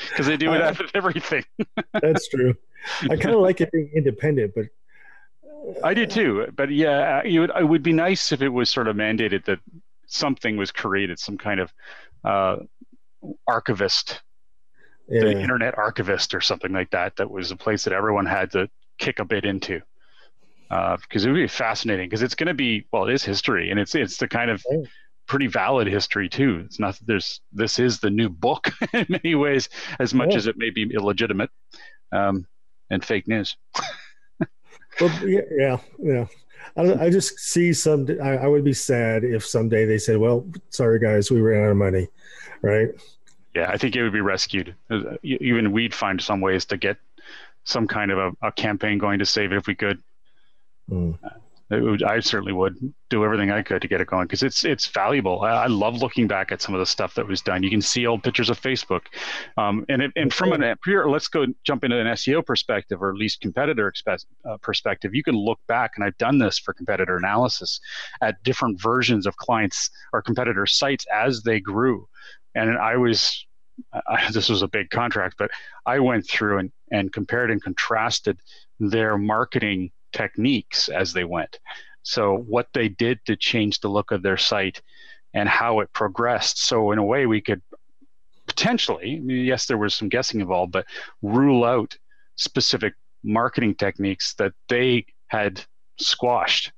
because 0.09 0.27
they 0.27 0.37
do 0.37 0.53
it 0.53 0.61
uh, 0.61 0.73
with 0.79 0.91
everything 0.93 1.43
that's 2.01 2.27
true 2.29 2.55
i 3.03 3.15
kind 3.15 3.35
of 3.35 3.41
like 3.41 3.61
it 3.61 3.71
being 3.71 3.89
independent 3.95 4.53
but 4.55 4.65
I 5.83 5.93
do 5.93 6.05
too, 6.05 6.47
but 6.55 6.71
yeah, 6.71 7.21
it 7.23 7.39
would, 7.39 7.51
it 7.57 7.67
would 7.67 7.83
be 7.83 7.93
nice 7.93 8.31
if 8.31 8.41
it 8.41 8.49
was 8.49 8.69
sort 8.69 8.87
of 8.87 8.95
mandated 8.95 9.45
that 9.45 9.59
something 10.07 10.57
was 10.57 10.71
created, 10.71 11.19
some 11.19 11.37
kind 11.37 11.59
of 11.59 11.73
uh, 12.23 12.57
archivist, 13.47 14.21
yeah. 15.07 15.21
the 15.21 15.39
internet 15.39 15.77
archivist 15.77 16.33
or 16.33 16.41
something 16.41 16.71
like 16.71 16.91
that. 16.91 17.15
That 17.17 17.29
was 17.29 17.51
a 17.51 17.55
place 17.55 17.83
that 17.83 17.93
everyone 17.93 18.25
had 18.25 18.51
to 18.51 18.69
kick 18.97 19.19
a 19.19 19.25
bit 19.25 19.45
into. 19.45 19.81
Because 20.69 21.25
uh, 21.25 21.29
it 21.29 21.31
would 21.31 21.39
be 21.39 21.47
fascinating. 21.47 22.07
Because 22.07 22.21
it's 22.21 22.35
going 22.35 22.47
to 22.47 22.53
be 22.53 22.85
well, 22.91 23.07
it 23.07 23.13
is 23.13 23.23
history, 23.23 23.71
and 23.71 23.79
it's 23.79 23.95
it's 23.95 24.17
the 24.17 24.27
kind 24.27 24.51
of 24.51 24.63
pretty 25.29 25.47
valid 25.47 25.87
history 25.87 26.27
too. 26.27 26.63
It's 26.65 26.79
not 26.79 26.99
there's 27.05 27.39
this 27.53 27.79
is 27.79 27.99
the 27.99 28.09
new 28.09 28.27
book 28.27 28.69
in 28.93 29.05
many 29.07 29.35
ways, 29.35 29.69
as 29.99 30.13
much 30.13 30.35
as 30.35 30.47
it 30.47 30.57
may 30.57 30.71
be 30.71 30.91
illegitimate 30.93 31.51
um, 32.11 32.45
and 32.89 33.05
fake 33.05 33.27
news. 33.27 33.55
well, 34.99 35.27
yeah, 35.27 35.41
yeah, 35.51 35.77
yeah. 35.99 36.25
I, 36.75 37.05
I 37.05 37.09
just 37.09 37.39
see 37.39 37.71
some. 37.71 38.07
I, 38.21 38.37
I, 38.37 38.47
would 38.47 38.65
be 38.65 38.73
sad 38.73 39.23
if 39.23 39.45
someday 39.45 39.85
they 39.85 39.99
said, 39.99 40.17
"Well, 40.17 40.45
sorry 40.71 40.99
guys, 40.99 41.31
we 41.31 41.39
ran 41.39 41.63
out 41.63 41.71
of 41.71 41.77
money," 41.77 42.07
right? 42.61 42.89
Yeah, 43.55 43.69
I 43.69 43.77
think 43.77 43.95
it 43.95 44.03
would 44.03 44.13
be 44.13 44.21
rescued. 44.21 44.75
Uh, 44.89 45.15
even 45.23 45.71
we'd 45.71 45.93
find 45.93 46.21
some 46.21 46.41
ways 46.41 46.65
to 46.65 46.77
get 46.77 46.97
some 47.63 47.87
kind 47.87 48.11
of 48.11 48.17
a, 48.17 48.47
a 48.47 48.51
campaign 48.51 48.97
going 48.97 49.19
to 49.19 49.25
save 49.25 49.51
it 49.51 49.57
if 49.57 49.67
we 49.67 49.75
could. 49.75 50.01
Mm. 50.89 51.17
Would, 51.71 52.01
I 52.01 52.19
certainly 52.19 52.51
would 52.51 52.77
do 53.11 53.23
everything 53.23 53.51
I 53.51 53.61
could 53.61 53.83
to 53.83 53.87
get 53.87 54.01
it 54.01 54.07
going 54.07 54.25
because 54.25 54.41
it's 54.41 54.65
it's 54.65 54.87
valuable. 54.87 55.41
I, 55.41 55.49
I, 55.49 55.67
love 55.67 56.01
looking 56.01 56.27
back 56.27 56.51
at 56.51 56.63
some 56.63 56.73
of 56.73 56.79
the 56.79 56.85
stuff 56.85 57.13
that 57.13 57.27
was 57.27 57.41
done. 57.41 57.61
You 57.61 57.69
can 57.69 57.81
see 57.81 58.07
old 58.07 58.23
pictures 58.23 58.49
of 58.49 58.59
Facebook, 58.59 59.01
um, 59.55 59.85
and 59.87 60.01
it, 60.01 60.11
and 60.15 60.33
from 60.33 60.51
an 60.51 60.75
pure 60.83 61.07
let's 61.07 61.27
go 61.27 61.45
jump 61.63 61.83
into 61.83 61.99
an 61.99 62.07
SEO 62.07 62.43
perspective 62.43 63.03
or 63.03 63.11
at 63.11 63.17
least 63.17 63.41
competitor 63.41 63.91
expe- 63.91 64.25
uh, 64.49 64.57
perspective. 64.63 65.13
You 65.13 65.21
can 65.21 65.35
look 65.35 65.59
back, 65.67 65.91
and 65.95 66.03
I've 66.03 66.17
done 66.17 66.39
this 66.39 66.57
for 66.57 66.73
competitor 66.73 67.17
analysis 67.17 67.79
at 68.21 68.41
different 68.41 68.81
versions 68.81 69.27
of 69.27 69.37
clients 69.37 69.91
or 70.11 70.23
competitor 70.23 70.65
sites 70.65 71.05
as 71.13 71.43
they 71.43 71.59
grew, 71.59 72.07
and 72.55 72.79
I 72.79 72.97
was 72.97 73.45
I, 73.93 74.29
this 74.31 74.49
was 74.49 74.61
a 74.61 74.67
big 74.67 74.89
contract, 74.89 75.35
but 75.37 75.51
I 75.85 75.99
went 75.99 76.27
through 76.27 76.59
and, 76.59 76.71
and 76.91 77.13
compared 77.13 77.51
and 77.51 77.63
contrasted 77.63 78.39
their 78.79 79.17
marketing 79.17 79.91
techniques 80.11 80.89
as 80.89 81.13
they 81.13 81.23
went. 81.23 81.59
So, 82.03 82.37
what 82.37 82.67
they 82.73 82.89
did 82.89 83.19
to 83.25 83.35
change 83.35 83.79
the 83.79 83.89
look 83.89 84.11
of 84.11 84.23
their 84.23 84.37
site 84.37 84.81
and 85.33 85.47
how 85.47 85.79
it 85.81 85.91
progressed. 85.93 86.63
So, 86.63 86.91
in 86.91 86.97
a 86.97 87.03
way, 87.03 87.25
we 87.25 87.41
could 87.41 87.61
potentially, 88.47 89.21
yes, 89.25 89.65
there 89.65 89.77
was 89.77 89.93
some 89.93 90.09
guessing 90.09 90.41
involved, 90.41 90.71
but 90.71 90.85
rule 91.21 91.63
out 91.63 91.95
specific 92.35 92.93
marketing 93.23 93.75
techniques 93.75 94.33
that 94.35 94.53
they 94.69 95.05
had 95.27 95.61
squashed 95.99 96.71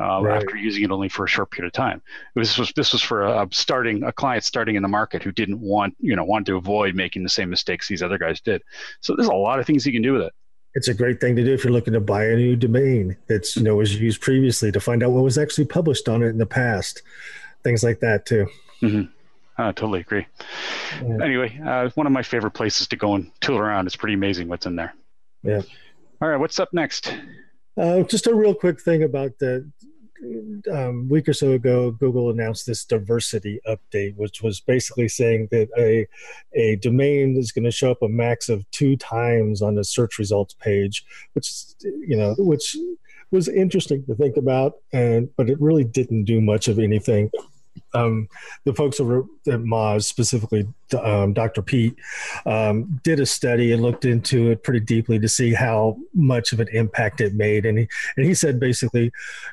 uh, 0.00 0.22
right. 0.22 0.36
after 0.36 0.56
using 0.56 0.82
it 0.82 0.90
only 0.90 1.08
for 1.08 1.24
a 1.24 1.28
short 1.28 1.50
period 1.50 1.68
of 1.68 1.72
time. 1.72 2.00
This 2.34 2.56
was 2.56 2.72
this 2.74 2.92
was 2.92 3.02
for 3.02 3.24
a 3.24 3.46
starting 3.50 4.02
a 4.02 4.12
client 4.12 4.44
starting 4.44 4.76
in 4.76 4.82
the 4.82 4.88
market 4.88 5.22
who 5.22 5.30
didn't 5.30 5.60
want 5.60 5.94
you 5.98 6.16
know 6.16 6.24
wanted 6.24 6.46
to 6.46 6.56
avoid 6.56 6.94
making 6.94 7.22
the 7.22 7.28
same 7.28 7.50
mistakes 7.50 7.86
these 7.86 8.02
other 8.02 8.16
guys 8.16 8.40
did. 8.40 8.62
So 9.00 9.14
there's 9.14 9.28
a 9.28 9.34
lot 9.34 9.60
of 9.60 9.66
things 9.66 9.84
you 9.84 9.92
can 9.92 10.02
do 10.02 10.14
with 10.14 10.22
it 10.22 10.32
it's 10.74 10.88
a 10.88 10.94
great 10.94 11.20
thing 11.20 11.36
to 11.36 11.44
do 11.44 11.52
if 11.52 11.64
you're 11.64 11.72
looking 11.72 11.92
to 11.92 12.00
buy 12.00 12.24
a 12.24 12.36
new 12.36 12.56
domain 12.56 13.16
that's 13.28 13.56
you 13.56 13.62
know 13.62 13.76
was 13.76 14.00
used 14.00 14.20
previously 14.20 14.70
to 14.70 14.80
find 14.80 15.02
out 15.02 15.10
what 15.10 15.24
was 15.24 15.38
actually 15.38 15.64
published 15.64 16.08
on 16.08 16.22
it 16.22 16.28
in 16.28 16.38
the 16.38 16.46
past 16.46 17.02
things 17.62 17.82
like 17.82 18.00
that 18.00 18.26
too 18.26 18.46
mm-hmm. 18.82 19.02
I 19.58 19.72
totally 19.72 20.00
agree. 20.00 20.26
Yeah. 21.02 21.22
Anyway, 21.22 21.60
uh, 21.64 21.90
one 21.94 22.06
of 22.06 22.12
my 22.12 22.22
favorite 22.22 22.52
places 22.52 22.86
to 22.88 22.96
go 22.96 23.14
and 23.14 23.30
tool 23.40 23.58
around. 23.58 23.86
It's 23.86 23.96
pretty 23.96 24.14
amazing 24.14 24.48
what's 24.48 24.66
in 24.66 24.76
there. 24.76 24.94
Yeah. 25.42 25.60
All 26.22 26.28
right, 26.28 26.38
what's 26.38 26.58
up 26.58 26.72
next? 26.72 27.14
Uh, 27.76 28.02
just 28.02 28.26
a 28.26 28.34
real 28.34 28.54
quick 28.54 28.80
thing 28.80 29.02
about 29.02 29.38
the 29.38 29.70
um, 30.70 31.08
week 31.08 31.28
or 31.28 31.32
so 31.32 31.52
ago, 31.52 31.90
Google 31.90 32.30
announced 32.30 32.66
this 32.66 32.84
diversity 32.84 33.60
update, 33.66 34.16
which 34.16 34.42
was 34.42 34.60
basically 34.60 35.08
saying 35.08 35.48
that 35.50 35.68
a 35.78 36.06
a 36.54 36.76
domain 36.76 37.36
is 37.36 37.52
going 37.52 37.64
to 37.64 37.70
show 37.70 37.90
up 37.90 38.02
a 38.02 38.08
max 38.08 38.48
of 38.48 38.70
two 38.70 38.96
times 38.96 39.62
on 39.62 39.74
the 39.74 39.84
search 39.84 40.18
results 40.18 40.54
page, 40.54 41.04
which 41.32 41.50
you 41.82 42.16
know, 42.16 42.34
which 42.38 42.76
was 43.30 43.48
interesting 43.48 44.04
to 44.06 44.14
think 44.14 44.36
about, 44.36 44.74
and 44.92 45.28
but 45.36 45.48
it 45.48 45.60
really 45.60 45.84
didn't 45.84 46.24
do 46.24 46.40
much 46.40 46.68
of 46.68 46.78
anything 46.78 47.30
um, 47.94 48.28
the 48.64 48.74
folks 48.74 49.00
over 49.00 49.20
at 49.46 49.60
Moz, 49.60 50.04
specifically 50.04 50.66
um, 51.02 51.32
Dr. 51.32 51.62
Pete, 51.62 51.94
um, 52.46 53.00
did 53.02 53.20
a 53.20 53.26
study 53.26 53.72
and 53.72 53.82
looked 53.82 54.04
into 54.04 54.50
it 54.50 54.62
pretty 54.62 54.80
deeply 54.80 55.18
to 55.18 55.28
see 55.28 55.52
how 55.52 55.96
much 56.14 56.52
of 56.52 56.60
an 56.60 56.68
impact 56.72 57.20
it 57.20 57.34
made. 57.34 57.66
And 57.66 57.78
he, 57.78 57.88
and 58.16 58.26
he 58.26 58.34
said 58.34 58.60
basically, 58.60 59.10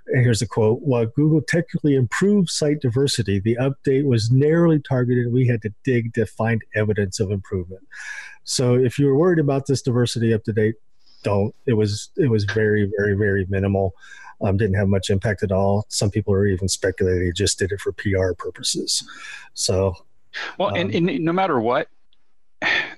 and 0.07 0.23
here's 0.23 0.41
a 0.41 0.47
quote 0.47 0.81
While 0.81 1.07
Google 1.07 1.41
technically 1.41 1.95
improved 1.95 2.49
site 2.49 2.81
diversity, 2.81 3.39
the 3.39 3.57
update 3.59 4.05
was 4.05 4.31
narrowly 4.31 4.79
targeted. 4.79 5.31
We 5.31 5.47
had 5.47 5.61
to 5.63 5.73
dig 5.83 6.13
to 6.13 6.25
find 6.25 6.61
evidence 6.75 7.19
of 7.19 7.31
improvement. 7.31 7.83
So 8.43 8.75
if 8.75 8.97
you 8.97 9.07
were 9.07 9.17
worried 9.17 9.39
about 9.39 9.65
this 9.65 9.81
diversity 9.81 10.33
up 10.33 10.43
to 10.45 10.53
date, 10.53 10.75
don't. 11.29 11.55
It 11.65 11.73
was 11.73 12.09
it 12.17 12.29
was 12.29 12.43
very 12.45 12.91
very 12.97 13.15
very 13.15 13.45
minimal 13.49 13.93
um, 14.41 14.57
didn't 14.57 14.75
have 14.75 14.87
much 14.87 15.09
impact 15.09 15.43
at 15.43 15.51
all. 15.51 15.85
Some 15.89 16.11
people 16.11 16.33
are 16.33 16.45
even 16.45 16.67
speculating 16.67 17.25
he 17.25 17.31
just 17.31 17.59
did 17.59 17.71
it 17.71 17.81
for 17.81 17.91
PR 17.91 18.33
purposes. 18.37 19.03
So, 19.53 19.95
well, 20.57 20.69
um, 20.69 20.75
and, 20.75 20.93
and 20.93 21.19
no 21.21 21.33
matter 21.33 21.59
what, 21.59 21.89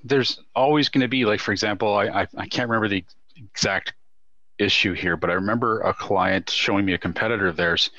there's 0.04 0.42
always 0.56 0.90
going 0.90 1.02
to 1.02 1.08
be 1.08 1.26
like, 1.26 1.40
for 1.40 1.52
example, 1.52 1.94
I, 1.94 2.08
I, 2.08 2.28
I 2.38 2.48
can't 2.48 2.70
remember 2.70 2.88
the 2.88 3.04
exact 3.38 3.94
issue 4.58 4.94
here, 4.94 5.16
but 5.16 5.30
I 5.30 5.34
remember 5.34 5.80
a 5.82 5.94
client 5.94 6.50
showing 6.50 6.86
me 6.86 6.94
a 6.94 6.98
competitor 6.98 7.48
of 7.48 7.56
theirs 7.56 7.90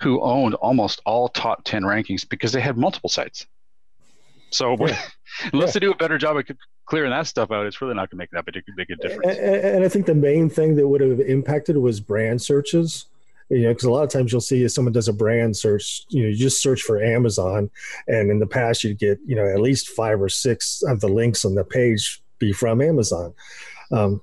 who 0.00 0.20
owned 0.20 0.54
almost 0.54 1.00
all 1.04 1.28
top 1.28 1.64
10 1.64 1.82
rankings 1.82 2.28
because 2.28 2.52
they 2.52 2.60
had 2.60 2.76
multiple 2.76 3.10
sites. 3.10 3.46
So 4.50 4.76
yeah. 4.78 5.00
unless 5.52 5.68
yeah. 5.68 5.72
they 5.72 5.80
do 5.80 5.92
a 5.92 5.96
better 5.96 6.18
job 6.18 6.36
of 6.36 6.44
clearing 6.86 7.10
that 7.10 7.26
stuff 7.26 7.50
out, 7.50 7.66
it's 7.66 7.80
really 7.80 7.94
not 7.94 8.10
going 8.10 8.10
to 8.10 8.16
make 8.16 8.30
that 8.30 8.44
big, 8.44 8.62
big 8.76 8.90
a 8.90 8.96
difference. 8.96 9.38
And, 9.38 9.76
and, 9.76 9.84
I 9.84 9.88
think 9.88 10.06
the 10.06 10.14
main 10.14 10.50
thing 10.50 10.76
that 10.76 10.86
would 10.86 11.00
have 11.00 11.20
impacted 11.20 11.76
was 11.76 12.00
brand 12.00 12.42
searches. 12.42 13.06
You 13.48 13.62
know, 13.62 13.68
because 13.68 13.84
a 13.84 13.90
lot 13.90 14.02
of 14.02 14.08
times 14.08 14.32
you'll 14.32 14.40
see 14.40 14.64
if 14.64 14.72
someone 14.72 14.94
does 14.94 15.08
a 15.08 15.12
brand 15.12 15.54
search, 15.56 16.06
you 16.08 16.22
know, 16.22 16.28
you 16.30 16.36
just 16.36 16.62
search 16.62 16.80
for 16.80 17.02
Amazon, 17.02 17.70
and 18.08 18.30
in 18.30 18.38
the 18.38 18.46
past 18.46 18.82
you'd 18.82 18.98
get, 18.98 19.18
you 19.26 19.36
know, 19.36 19.46
at 19.46 19.60
least 19.60 19.90
five 19.90 20.22
or 20.22 20.30
six 20.30 20.82
of 20.82 21.00
the 21.00 21.08
links 21.08 21.44
on 21.44 21.54
the 21.54 21.64
page 21.64 22.22
be 22.38 22.52
from 22.52 22.80
Amazon. 22.80 23.34
Um, 23.90 24.22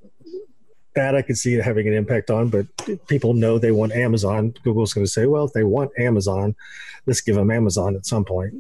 that 1.00 1.16
I 1.16 1.22
could 1.22 1.38
see 1.38 1.56
it 1.56 1.64
having 1.64 1.88
an 1.88 1.94
impact 1.94 2.30
on, 2.30 2.50
but 2.50 2.66
people 3.08 3.34
know 3.34 3.58
they 3.58 3.72
want 3.72 3.94
Amazon. 3.94 4.54
Google's 4.64 4.94
going 4.94 5.06
to 5.06 5.12
say, 5.12 5.26
well, 5.26 5.46
if 5.46 5.54
they 5.54 5.64
want 5.64 5.92
Amazon, 5.98 6.56
let's 7.06 7.22
give 7.22 7.36
them 7.36 7.52
Amazon 7.52 7.96
at 7.96 8.06
some 8.06 8.26
point 8.26 8.54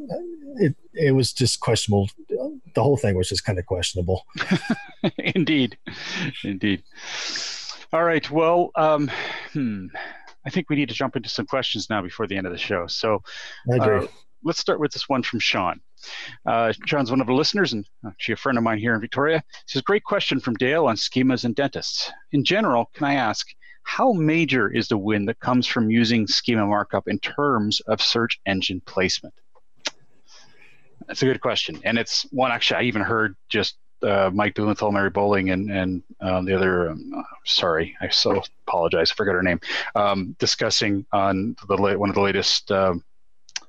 it 0.60 0.75
it 0.93 1.12
was 1.12 1.34
just 1.34 1.60
questionable. 1.60 2.10
The 2.28 2.84
whole 2.84 2.97
thing 2.97 3.15
was 3.15 3.30
just 3.30 3.45
kind 3.45 3.58
of 3.58 3.65
questionable. 3.65 4.25
indeed, 5.17 5.78
indeed. 6.43 6.84
All 7.93 8.04
right. 8.04 8.30
Well, 8.30 8.71
um, 8.75 9.10
hmm, 9.54 9.88
I 10.45 10.49
think 10.49 10.69
we 10.69 10.75
need 10.75 10.89
to 10.89 10.95
jump 10.95 11.15
into 11.15 11.30
some 11.30 11.45
questions 11.45 11.89
now 11.89 12.02
before 12.02 12.28
the 12.28 12.38
end 12.38 12.45
of 12.45 12.52
the 12.54 12.60
show. 12.60 12.88
So, 12.88 13.23
I 13.71 13.78
uh, 13.78 14.08
let's 14.43 14.60
start 14.60 14.80
with 14.80 14.91
this 14.91 15.10
one 15.10 15.23
from 15.23 15.39
Sean. 15.39 15.80
Uh, 16.45 16.73
Sean's 16.86 17.12
one 17.12 17.21
of 17.21 17.28
the 17.28 17.34
listeners 17.34 17.73
and 17.73 17.86
actually 18.06 18.34
a 18.34 18.38
friend 18.38 18.58
of 18.58 18.63
mine 18.63 18.78
here 18.78 18.93
in 18.93 19.02
Victoria. 19.02 19.43
He 19.65 19.73
says, 19.73 19.82
Great 19.82 20.04
question 20.04 20.39
from 20.39 20.56
Dale 20.56 20.86
on 20.86 20.95
schemas 20.95 21.43
and 21.43 21.56
dentists. 21.56 22.12
In 22.32 22.43
general, 22.43 22.89
can 22.93 23.06
I 23.06 23.15
ask, 23.15 23.47
how 23.84 24.13
major 24.13 24.69
is 24.69 24.88
the 24.88 24.97
win 24.97 25.25
that 25.25 25.39
comes 25.39 25.65
from 25.65 25.89
using 25.89 26.28
schema 26.28 26.65
markup 26.65 27.08
in 27.08 27.19
terms 27.19 27.80
of 27.82 28.02
search 28.02 28.39
engine 28.45 28.82
placement? 28.86 29.34
That's 31.08 31.23
a 31.23 31.25
good 31.25 31.41
question, 31.41 31.82
and 31.84 31.97
it's 31.97 32.23
one 32.32 32.52
actually 32.52 32.78
I 32.78 32.84
even 32.84 33.02
heard 33.02 33.36
just 33.49 33.78
uh, 34.04 34.30
Mike 34.32 34.54
Blumenthal, 34.54 34.91
Mary 34.91 35.10
Bowling, 35.10 35.49
and 35.49 35.71
and 35.71 36.04
um, 36.21 36.45
the 36.45 36.56
other. 36.56 36.91
Um, 36.91 37.12
uh, 37.17 37.23
sorry, 37.45 37.97
I 37.99 38.10
so 38.10 38.43
apologize. 38.67 39.12
I 39.12 39.15
forgot 39.15 39.34
her 39.34 39.41
name. 39.41 39.60
Um, 39.95 40.36
discussing 40.39 41.06
on 41.12 41.56
the 41.67 41.75
one 41.97 42.10
of 42.10 42.15
the 42.15 42.21
latest. 42.21 42.71
Um, 42.71 43.04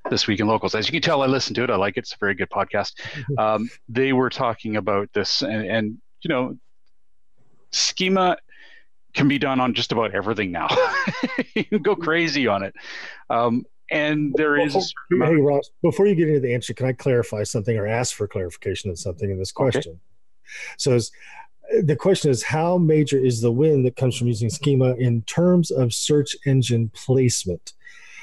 this 0.08 0.26
week 0.26 0.40
in 0.40 0.46
locals 0.46 0.74
as 0.74 0.86
you 0.86 0.92
can 0.92 1.02
tell 1.02 1.22
i 1.22 1.26
listen 1.26 1.54
to 1.54 1.62
it 1.62 1.70
i 1.70 1.76
like 1.76 1.96
it 1.96 2.00
it's 2.00 2.14
a 2.14 2.16
very 2.18 2.34
good 2.34 2.50
podcast 2.50 2.92
um, 3.38 3.68
they 3.88 4.12
were 4.12 4.30
talking 4.30 4.76
about 4.76 5.08
this 5.12 5.42
and, 5.42 5.66
and 5.66 5.98
you 6.22 6.28
know 6.28 6.56
schema 7.70 8.36
can 9.12 9.28
be 9.28 9.38
done 9.38 9.60
on 9.60 9.74
just 9.74 9.92
about 9.92 10.14
everything 10.14 10.52
now 10.52 10.68
you 11.54 11.64
can 11.64 11.82
go 11.82 11.94
crazy 11.94 12.46
on 12.46 12.62
it 12.62 12.74
um, 13.28 13.64
and 13.90 14.32
there 14.34 14.56
is. 14.56 14.94
Hey, 15.10 15.34
Ross, 15.36 15.70
before 15.82 16.06
you 16.06 16.14
get 16.14 16.28
into 16.28 16.40
the 16.40 16.54
answer, 16.54 16.72
can 16.72 16.86
I 16.86 16.92
clarify 16.92 17.42
something 17.42 17.76
or 17.76 17.86
ask 17.86 18.14
for 18.14 18.28
clarification 18.28 18.90
on 18.90 18.96
something 18.96 19.30
in 19.30 19.38
this 19.38 19.52
question? 19.52 19.92
Okay. 19.92 20.00
So, 20.78 20.98
the 21.82 21.96
question 21.96 22.30
is 22.30 22.42
how 22.42 22.78
major 22.78 23.18
is 23.18 23.40
the 23.40 23.52
win 23.52 23.82
that 23.84 23.96
comes 23.96 24.16
from 24.16 24.28
using 24.28 24.50
schema 24.50 24.94
in 24.94 25.22
terms 25.22 25.70
of 25.70 25.92
search 25.92 26.36
engine 26.46 26.90
placement? 26.94 27.72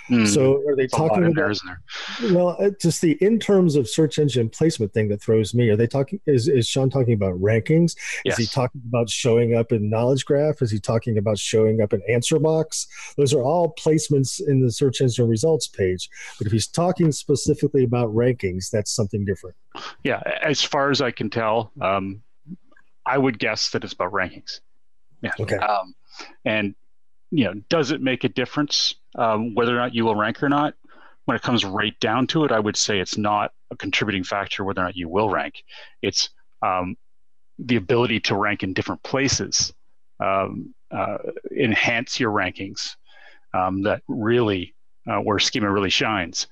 Mm, 0.10 0.28
so 0.28 0.64
are 0.68 0.76
they 0.76 0.88
talking 0.88 1.26
about? 1.26 1.58
There, 1.66 2.32
well, 2.32 2.56
uh, 2.60 2.72
just 2.82 3.02
the 3.02 3.18
in 3.22 3.40
terms 3.40 3.76
of 3.76 3.90
search 3.90 4.20
engine 4.20 4.50
placement 4.50 4.94
thing 4.94 5.10
that 5.10 5.22
throws 5.22 5.54
me. 5.54 5.70
Are 5.70 5.76
they 5.76 5.88
talking? 5.88 6.20
Is 6.26 6.48
is 6.48 6.68
Sean 6.68 6.90
talking 6.90 7.14
about 7.14 7.34
rankings? 7.42 7.96
Yes. 8.24 8.40
Is 8.40 8.48
he 8.50 8.54
talking 8.54 8.82
about 8.88 9.10
showing 9.10 9.56
up 9.56 9.72
in 9.72 9.90
Knowledge 9.90 10.26
Graph? 10.26 10.62
Is 10.62 10.72
he 10.72 10.80
talking 10.80 11.18
about 11.18 11.38
showing 11.38 11.82
up 11.82 11.94
in 11.94 12.02
Answer 12.10 12.40
Box? 12.40 12.88
Those 13.18 13.34
are 13.34 13.42
all 13.42 13.76
placements 13.76 14.40
in 14.46 14.64
the 14.64 14.72
search 14.72 15.02
engine 15.02 15.28
results 15.28 15.68
page. 15.68 16.10
But 16.38 16.48
if 16.48 16.54
he's 16.54 16.68
talking 16.68 17.12
specifically 17.12 17.84
about 17.84 18.14
rankings, 18.14 18.70
that's 18.70 18.92
something 18.92 19.26
different. 19.26 19.56
Yeah, 20.04 20.22
as 20.42 20.64
far 20.64 20.90
as 20.90 21.02
I 21.02 21.12
can 21.12 21.30
tell, 21.30 21.72
um, 21.82 22.22
I 23.06 23.18
would 23.18 23.40
guess 23.40 23.72
that 23.72 23.84
it's 23.84 23.94
about 23.94 24.14
rankings. 24.14 24.62
Yeah. 25.22 25.32
Okay. 25.40 25.58
Um, 25.58 25.96
and 26.46 26.76
you 27.32 27.46
know, 27.46 27.54
does 27.70 27.92
it 27.92 28.02
make 28.02 28.24
a 28.24 28.30
difference 28.30 28.96
um, 29.18 29.54
whether 29.56 29.76
or 29.76 29.80
not 29.80 29.94
you 29.94 30.06
will 30.06 30.16
rank 30.16 30.42
or 30.42 30.50
not? 30.50 30.74
When 31.26 31.36
it 31.36 31.42
comes 31.44 31.66
right 31.66 32.00
down 32.00 32.28
to 32.28 32.46
it, 32.46 32.52
I 32.52 32.60
would 32.60 32.78
say 32.78 33.00
it's 33.00 33.18
not 33.18 33.52
a 33.70 33.76
contributing 33.76 34.24
factor 34.24 34.64
whether 34.64 34.82
or 34.82 34.86
not 34.86 34.96
you 34.96 35.10
will 35.10 35.30
rank. 35.30 35.64
It's 36.02 36.30
um, 36.62 36.96
the 37.60 37.76
ability 37.76 38.22
to 38.22 38.36
rank 38.36 38.64
in 38.64 38.74
different 38.74 39.04
places, 39.04 39.74
um, 40.20 40.74
uh, 40.90 41.18
enhance 41.52 42.20
your 42.20 42.32
rankings. 42.32 42.96
Um, 43.54 43.84
that 43.84 44.04
really 44.08 44.76
where 45.24 45.40
schema 45.40 45.72
really 45.72 45.90
shines. 45.90 46.48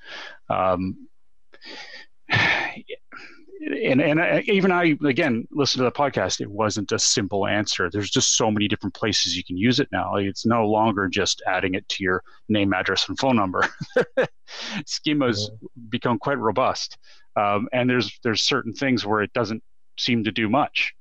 And 3.62 4.02
and 4.02 4.22
I, 4.22 4.44
even 4.48 4.72
I 4.72 4.96
again 5.06 5.48
listen 5.52 5.80
to 5.80 5.86
the 5.86 5.92
podcast. 5.92 6.42
It 6.42 6.50
wasn't 6.50 6.92
a 6.92 7.00
simple 7.00 7.48
answer. 7.48 7.90
There's 7.90 8.10
just 8.10 8.36
so 8.36 8.52
many 8.52 8.68
different 8.68 8.94
places 8.94 9.38
you 9.38 9.44
can 9.44 9.58
use 9.58 9.80
it 9.80 9.88
now. 9.92 10.16
It's 10.16 10.46
no 10.46 10.68
longer 10.68 11.08
just 11.08 11.42
adding 11.48 11.74
it 11.74 11.88
to 11.90 12.04
your 12.04 12.22
name, 12.50 12.74
address, 12.74 13.08
and 13.08 13.18
phone 13.18 13.36
number. 13.36 13.64
Schema's 14.86 15.50
yeah. 15.50 15.68
become 15.90 16.20
quite 16.20 16.38
robust, 16.38 16.98
um, 17.38 17.70
and 17.72 17.90
there's 17.90 18.20
there's 18.24 18.42
certain 18.42 18.74
things 18.74 19.06
where 19.06 19.22
it 19.22 19.32
doesn't 19.34 19.64
seem 19.98 20.26
to 20.26 20.32
do 20.32 20.50
much, 20.50 20.94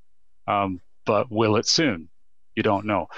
um, 0.46 0.80
but 1.06 1.30
will 1.30 1.56
it 1.56 1.66
soon? 1.66 2.08
You 2.54 2.62
don't 2.62 2.86
know. 2.86 3.08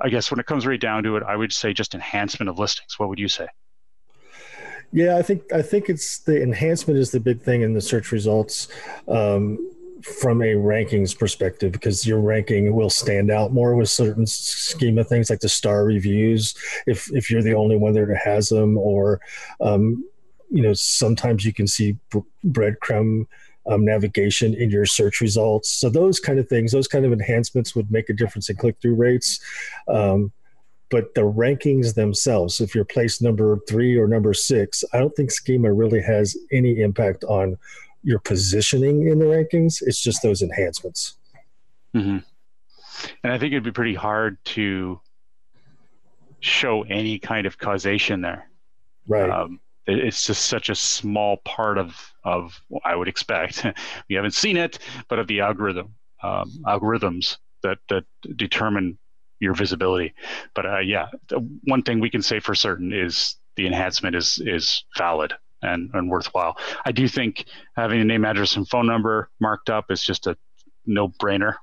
I 0.00 0.10
guess 0.10 0.30
when 0.30 0.40
it 0.40 0.46
comes 0.46 0.66
right 0.66 0.80
down 0.80 1.02
to 1.04 1.16
it, 1.16 1.22
I 1.22 1.36
would 1.36 1.52
say 1.52 1.72
just 1.72 1.94
enhancement 1.94 2.48
of 2.50 2.58
listings. 2.58 2.98
What 2.98 3.08
would 3.08 3.18
you 3.18 3.28
say? 3.28 3.48
Yeah, 4.92 5.16
I 5.16 5.22
think 5.22 5.50
I 5.52 5.62
think 5.62 5.88
it's 5.88 6.18
the 6.18 6.42
enhancement 6.42 6.98
is 6.98 7.10
the 7.10 7.20
big 7.20 7.40
thing 7.40 7.62
in 7.62 7.72
the 7.72 7.80
search 7.80 8.12
results 8.12 8.68
um, 9.08 9.58
from 10.02 10.42
a 10.42 10.54
rankings 10.54 11.18
perspective 11.18 11.72
because 11.72 12.06
your 12.06 12.20
ranking 12.20 12.74
will 12.74 12.90
stand 12.90 13.30
out 13.30 13.52
more 13.52 13.74
with 13.74 13.88
certain 13.88 14.26
schema 14.26 15.02
things 15.02 15.30
like 15.30 15.40
the 15.40 15.48
star 15.48 15.84
reviews 15.84 16.54
if 16.86 17.10
if 17.14 17.30
you're 17.30 17.42
the 17.42 17.54
only 17.54 17.76
one 17.76 17.94
there 17.94 18.06
that 18.06 18.18
has 18.18 18.50
them 18.50 18.76
or 18.76 19.20
um, 19.60 20.04
you 20.50 20.62
know 20.62 20.74
sometimes 20.74 21.44
you 21.44 21.54
can 21.54 21.66
see 21.66 21.96
breadcrumb 22.44 23.26
um, 23.66 23.84
navigation 23.84 24.54
in 24.54 24.70
your 24.70 24.84
search 24.84 25.20
results. 25.20 25.70
So 25.70 25.88
those 25.88 26.20
kind 26.20 26.38
of 26.38 26.48
things 26.48 26.72
those 26.72 26.88
kind 26.88 27.04
of 27.04 27.12
enhancements 27.12 27.74
would 27.74 27.90
make 27.90 28.10
a 28.10 28.12
difference 28.12 28.50
in 28.50 28.56
click-through 28.56 28.96
rates. 28.96 29.40
Um, 29.88 30.32
but 30.92 31.14
the 31.14 31.22
rankings 31.22 31.94
themselves, 31.94 32.60
if 32.60 32.74
you're 32.74 32.84
placed 32.84 33.22
number 33.22 33.58
three 33.66 33.96
or 33.96 34.06
number 34.06 34.34
six, 34.34 34.84
I 34.92 34.98
don't 34.98 35.16
think 35.16 35.30
schema 35.30 35.72
really 35.72 36.02
has 36.02 36.36
any 36.52 36.82
impact 36.82 37.24
on 37.24 37.56
your 38.02 38.18
positioning 38.18 39.08
in 39.08 39.18
the 39.18 39.24
rankings. 39.24 39.80
It's 39.80 40.02
just 40.02 40.22
those 40.22 40.42
enhancements. 40.42 41.14
Mm-hmm. 41.96 42.18
And 43.24 43.32
I 43.32 43.38
think 43.38 43.52
it'd 43.52 43.64
be 43.64 43.72
pretty 43.72 43.94
hard 43.94 44.36
to 44.44 45.00
show 46.40 46.82
any 46.82 47.18
kind 47.18 47.46
of 47.46 47.56
causation 47.56 48.20
there. 48.20 48.50
Right. 49.08 49.30
Um, 49.30 49.60
it's 49.86 50.26
just 50.26 50.44
such 50.44 50.68
a 50.68 50.74
small 50.74 51.38
part 51.38 51.78
of 51.78 51.96
of 52.22 52.60
I 52.84 52.94
would 52.94 53.08
expect. 53.08 53.66
we 54.10 54.14
haven't 54.14 54.34
seen 54.34 54.58
it, 54.58 54.78
but 55.08 55.18
of 55.18 55.26
the 55.26 55.40
algorithm 55.40 55.94
um, 56.22 56.52
algorithms 56.66 57.38
that 57.62 57.78
that 57.88 58.04
determine 58.36 58.98
your 59.42 59.54
visibility. 59.54 60.14
But 60.54 60.66
uh, 60.66 60.78
yeah, 60.78 61.08
one 61.64 61.82
thing 61.82 62.00
we 62.00 62.10
can 62.10 62.22
say 62.22 62.38
for 62.38 62.54
certain 62.54 62.92
is 62.92 63.36
the 63.56 63.66
enhancement 63.66 64.16
is 64.16 64.40
is 64.44 64.84
valid 64.96 65.34
and, 65.62 65.90
and 65.92 66.08
worthwhile. 66.08 66.56
I 66.84 66.92
do 66.92 67.08
think 67.08 67.46
having 67.76 68.00
a 68.00 68.04
name, 68.04 68.24
address, 68.24 68.56
and 68.56 68.68
phone 68.68 68.86
number 68.86 69.30
marked 69.40 69.68
up 69.68 69.90
is 69.90 70.02
just 70.02 70.26
a 70.26 70.36
no 70.86 71.08
brainer. 71.08 71.54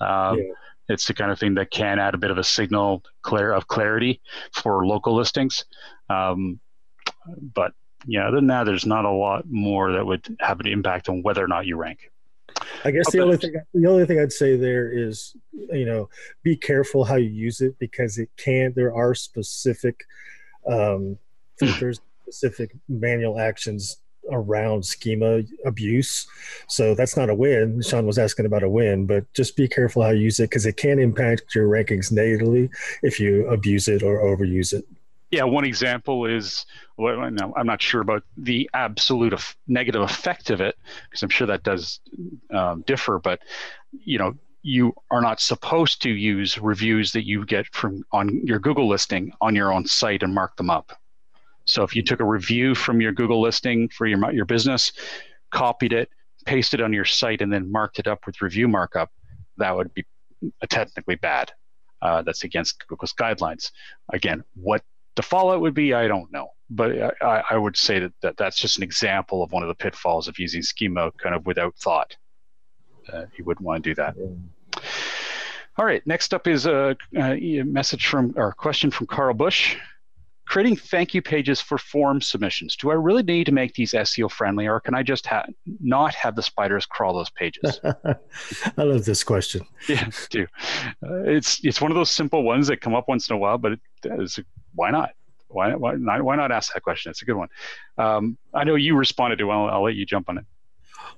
Um, 0.00 0.38
yeah. 0.38 0.52
It's 0.88 1.06
the 1.06 1.14
kind 1.14 1.30
of 1.30 1.38
thing 1.38 1.54
that 1.54 1.70
can 1.70 2.00
add 2.00 2.14
a 2.14 2.18
bit 2.18 2.32
of 2.32 2.38
a 2.38 2.44
signal 2.44 3.04
clear 3.22 3.52
of 3.52 3.68
clarity 3.68 4.20
for 4.52 4.84
local 4.84 5.14
listings. 5.14 5.64
Um, 6.08 6.58
but 7.54 7.72
yeah, 8.06 8.26
other 8.26 8.38
than 8.38 8.48
that, 8.48 8.64
there's 8.64 8.86
not 8.86 9.04
a 9.04 9.10
lot 9.10 9.44
more 9.48 9.92
that 9.92 10.04
would 10.04 10.36
have 10.40 10.58
an 10.58 10.66
impact 10.66 11.08
on 11.08 11.22
whether 11.22 11.44
or 11.44 11.48
not 11.48 11.66
you 11.66 11.76
rank. 11.76 12.10
I 12.84 12.90
guess 12.90 13.10
the 13.10 13.20
only 13.20 13.36
thing 13.36 13.54
the 13.74 13.86
only 13.86 14.06
thing 14.06 14.20
I'd 14.20 14.32
say 14.32 14.56
there 14.56 14.90
is, 14.90 15.36
you 15.52 15.84
know, 15.84 16.08
be 16.42 16.56
careful 16.56 17.04
how 17.04 17.16
you 17.16 17.28
use 17.28 17.60
it 17.60 17.78
because 17.78 18.18
it 18.18 18.30
can. 18.36 18.72
There 18.74 18.94
are 18.94 19.14
specific 19.14 20.04
um, 20.66 21.18
filters, 21.58 22.00
specific 22.22 22.72
manual 22.88 23.38
actions 23.38 23.98
around 24.30 24.84
schema 24.84 25.42
abuse. 25.64 26.26
So 26.68 26.94
that's 26.94 27.16
not 27.16 27.30
a 27.30 27.34
win. 27.34 27.82
Sean 27.82 28.06
was 28.06 28.18
asking 28.18 28.46
about 28.46 28.62
a 28.62 28.68
win, 28.68 29.06
but 29.06 29.32
just 29.34 29.56
be 29.56 29.68
careful 29.68 30.02
how 30.02 30.10
you 30.10 30.22
use 30.22 30.40
it 30.40 30.50
because 30.50 30.66
it 30.66 30.76
can 30.76 30.98
impact 30.98 31.54
your 31.54 31.68
rankings 31.68 32.12
negatively 32.12 32.70
if 33.02 33.18
you 33.18 33.46
abuse 33.48 33.88
it 33.88 34.02
or 34.02 34.20
overuse 34.20 34.72
it. 34.72 34.84
Yeah, 35.30 35.44
one 35.44 35.64
example 35.64 36.26
is 36.26 36.66
well, 36.96 37.20
I'm 37.20 37.66
not 37.66 37.80
sure 37.80 38.00
about 38.00 38.24
the 38.36 38.68
absolute 38.74 39.34
negative 39.68 40.02
effect 40.02 40.50
of 40.50 40.60
it 40.60 40.76
because 41.04 41.22
I'm 41.22 41.28
sure 41.28 41.46
that 41.46 41.62
does 41.62 42.00
um, 42.52 42.82
differ. 42.86 43.18
But 43.18 43.40
you 43.92 44.18
know, 44.18 44.34
you 44.62 44.92
are 45.10 45.20
not 45.20 45.40
supposed 45.40 46.02
to 46.02 46.10
use 46.10 46.58
reviews 46.58 47.12
that 47.12 47.26
you 47.26 47.46
get 47.46 47.66
from 47.72 48.02
on 48.12 48.40
your 48.44 48.58
Google 48.58 48.88
listing 48.88 49.32
on 49.40 49.54
your 49.54 49.72
own 49.72 49.86
site 49.86 50.22
and 50.22 50.34
mark 50.34 50.56
them 50.56 50.68
up. 50.68 50.92
So 51.64 51.84
if 51.84 51.94
you 51.94 52.02
took 52.02 52.20
a 52.20 52.24
review 52.24 52.74
from 52.74 53.00
your 53.00 53.12
Google 53.12 53.40
listing 53.40 53.88
for 53.88 54.06
your 54.06 54.32
your 54.32 54.46
business, 54.46 54.92
copied 55.52 55.92
it, 55.92 56.10
pasted 56.44 56.80
it 56.80 56.82
on 56.82 56.92
your 56.92 57.04
site, 57.04 57.40
and 57.40 57.52
then 57.52 57.70
marked 57.70 58.00
it 58.00 58.08
up 58.08 58.26
with 58.26 58.42
review 58.42 58.66
markup, 58.66 59.10
that 59.58 59.76
would 59.76 59.94
be 59.94 60.04
technically 60.68 61.14
bad. 61.14 61.52
Uh, 62.02 62.22
that's 62.22 62.44
against 62.44 62.86
Google's 62.88 63.12
guidelines. 63.12 63.70
Again, 64.12 64.42
what 64.54 64.82
the 65.20 65.26
fallout 65.26 65.60
would 65.60 65.74
be, 65.74 65.92
I 65.92 66.08
don't 66.08 66.32
know. 66.32 66.48
But 66.70 67.14
I, 67.22 67.42
I 67.50 67.56
would 67.58 67.76
say 67.76 67.98
that, 67.98 68.12
that 68.22 68.36
that's 68.38 68.56
just 68.56 68.78
an 68.78 68.82
example 68.82 69.42
of 69.42 69.52
one 69.52 69.62
of 69.62 69.68
the 69.68 69.74
pitfalls 69.74 70.28
of 70.28 70.38
using 70.38 70.62
schema 70.62 71.12
kind 71.18 71.34
of 71.34 71.44
without 71.44 71.76
thought. 71.76 72.16
Uh, 73.12 73.26
you 73.36 73.44
wouldn't 73.44 73.66
want 73.66 73.84
to 73.84 73.90
do 73.90 73.94
that. 73.96 74.16
All 75.76 75.84
right, 75.84 76.02
next 76.06 76.32
up 76.32 76.46
is 76.46 76.64
a, 76.64 76.96
a 77.14 77.62
message 77.64 78.06
from 78.06 78.32
or 78.34 78.48
a 78.48 78.54
question 78.54 78.90
from 78.90 79.08
Carl 79.08 79.34
Bush. 79.34 79.76
Creating 80.46 80.74
thank 80.74 81.12
you 81.12 81.20
pages 81.20 81.60
for 81.60 81.76
form 81.76 82.22
submissions. 82.22 82.76
Do 82.76 82.90
I 82.90 82.94
really 82.94 83.22
need 83.22 83.44
to 83.44 83.52
make 83.52 83.74
these 83.74 83.92
SEO 83.92 84.30
friendly, 84.30 84.66
or 84.66 84.80
can 84.80 84.94
I 84.94 85.02
just 85.02 85.26
ha- 85.26 85.46
not 85.80 86.14
have 86.14 86.34
the 86.34 86.42
spiders 86.42 86.86
crawl 86.86 87.12
those 87.12 87.30
pages? 87.30 87.78
I 87.84 88.82
love 88.82 89.04
this 89.04 89.22
question. 89.22 89.66
Yeah, 89.86 90.08
too. 90.30 90.46
Uh, 91.04 91.22
it's 91.24 91.62
it's 91.62 91.80
one 91.82 91.90
of 91.90 91.94
those 91.94 92.10
simple 92.10 92.42
ones 92.42 92.68
that 92.68 92.80
come 92.80 92.94
up 92.94 93.06
once 93.06 93.28
in 93.28 93.36
a 93.36 93.38
while, 93.38 93.58
but 93.58 93.72
it 93.72 93.80
is 94.04 94.38
why 94.74 94.90
not? 94.90 95.10
Why, 95.48 95.74
why 95.74 95.94
not? 95.94 96.22
Why 96.22 96.36
not 96.36 96.52
ask 96.52 96.72
that 96.74 96.82
question? 96.82 97.10
It's 97.10 97.22
a 97.22 97.24
good 97.24 97.34
one. 97.34 97.48
Um, 97.98 98.38
I 98.54 98.64
know 98.64 98.76
you 98.76 98.96
responded 98.96 99.36
to. 99.36 99.44
Well, 99.44 99.68
I'll 99.68 99.82
let 99.82 99.96
you 99.96 100.06
jump 100.06 100.28
on 100.28 100.38
it. 100.38 100.44